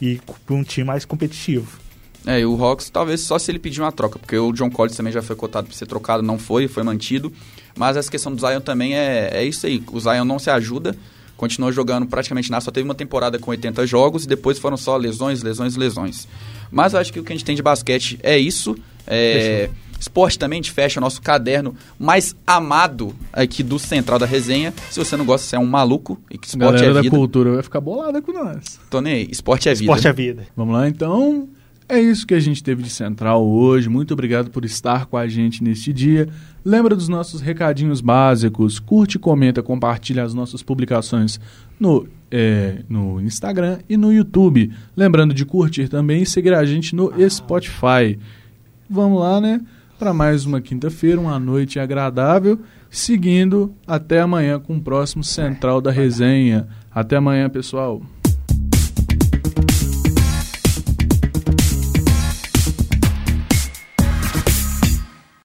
[0.00, 1.84] e para um time mais competitivo.
[2.26, 4.96] É, e o Hawks talvez só se ele pedir uma troca, porque o John Collins
[4.96, 7.32] também já foi cotado para ser trocado, não foi, foi mantido.
[7.76, 9.82] Mas essa questão do Zion também é, é isso aí.
[9.92, 10.96] O Zion não se ajuda,
[11.36, 14.96] continuou jogando praticamente nada, só teve uma temporada com 80 jogos e depois foram só
[14.96, 16.26] lesões, lesões, lesões.
[16.70, 18.74] Mas eu acho que o que a gente tem de basquete é isso.
[19.06, 19.70] É,
[20.04, 24.72] Esporte também, a gente fecha o nosso caderno mais amado aqui do Central da Resenha.
[24.90, 27.10] Se você não gosta, você é um maluco e que esporte Galera é vida.
[27.10, 28.78] da cultura vai ficar bolada com nós.
[28.90, 29.28] Tô nem aí.
[29.30, 29.84] Esporte é vida.
[29.84, 30.46] Esporte é vida.
[30.54, 31.48] Vamos lá, então.
[31.88, 33.88] É isso que a gente teve de Central hoje.
[33.88, 36.28] Muito obrigado por estar com a gente neste dia.
[36.62, 38.78] Lembra dos nossos recadinhos básicos.
[38.78, 41.40] Curte, comenta, compartilha as nossas publicações
[41.80, 44.70] no, é, no Instagram e no YouTube.
[44.94, 48.18] Lembrando de curtir também e seguir a gente no Spotify.
[48.88, 49.60] Vamos lá, né?
[49.98, 52.58] para mais uma quinta-feira, uma noite agradável,
[52.90, 56.68] seguindo até amanhã com o próximo Central da Resenha.
[56.92, 58.02] Até amanhã, pessoal.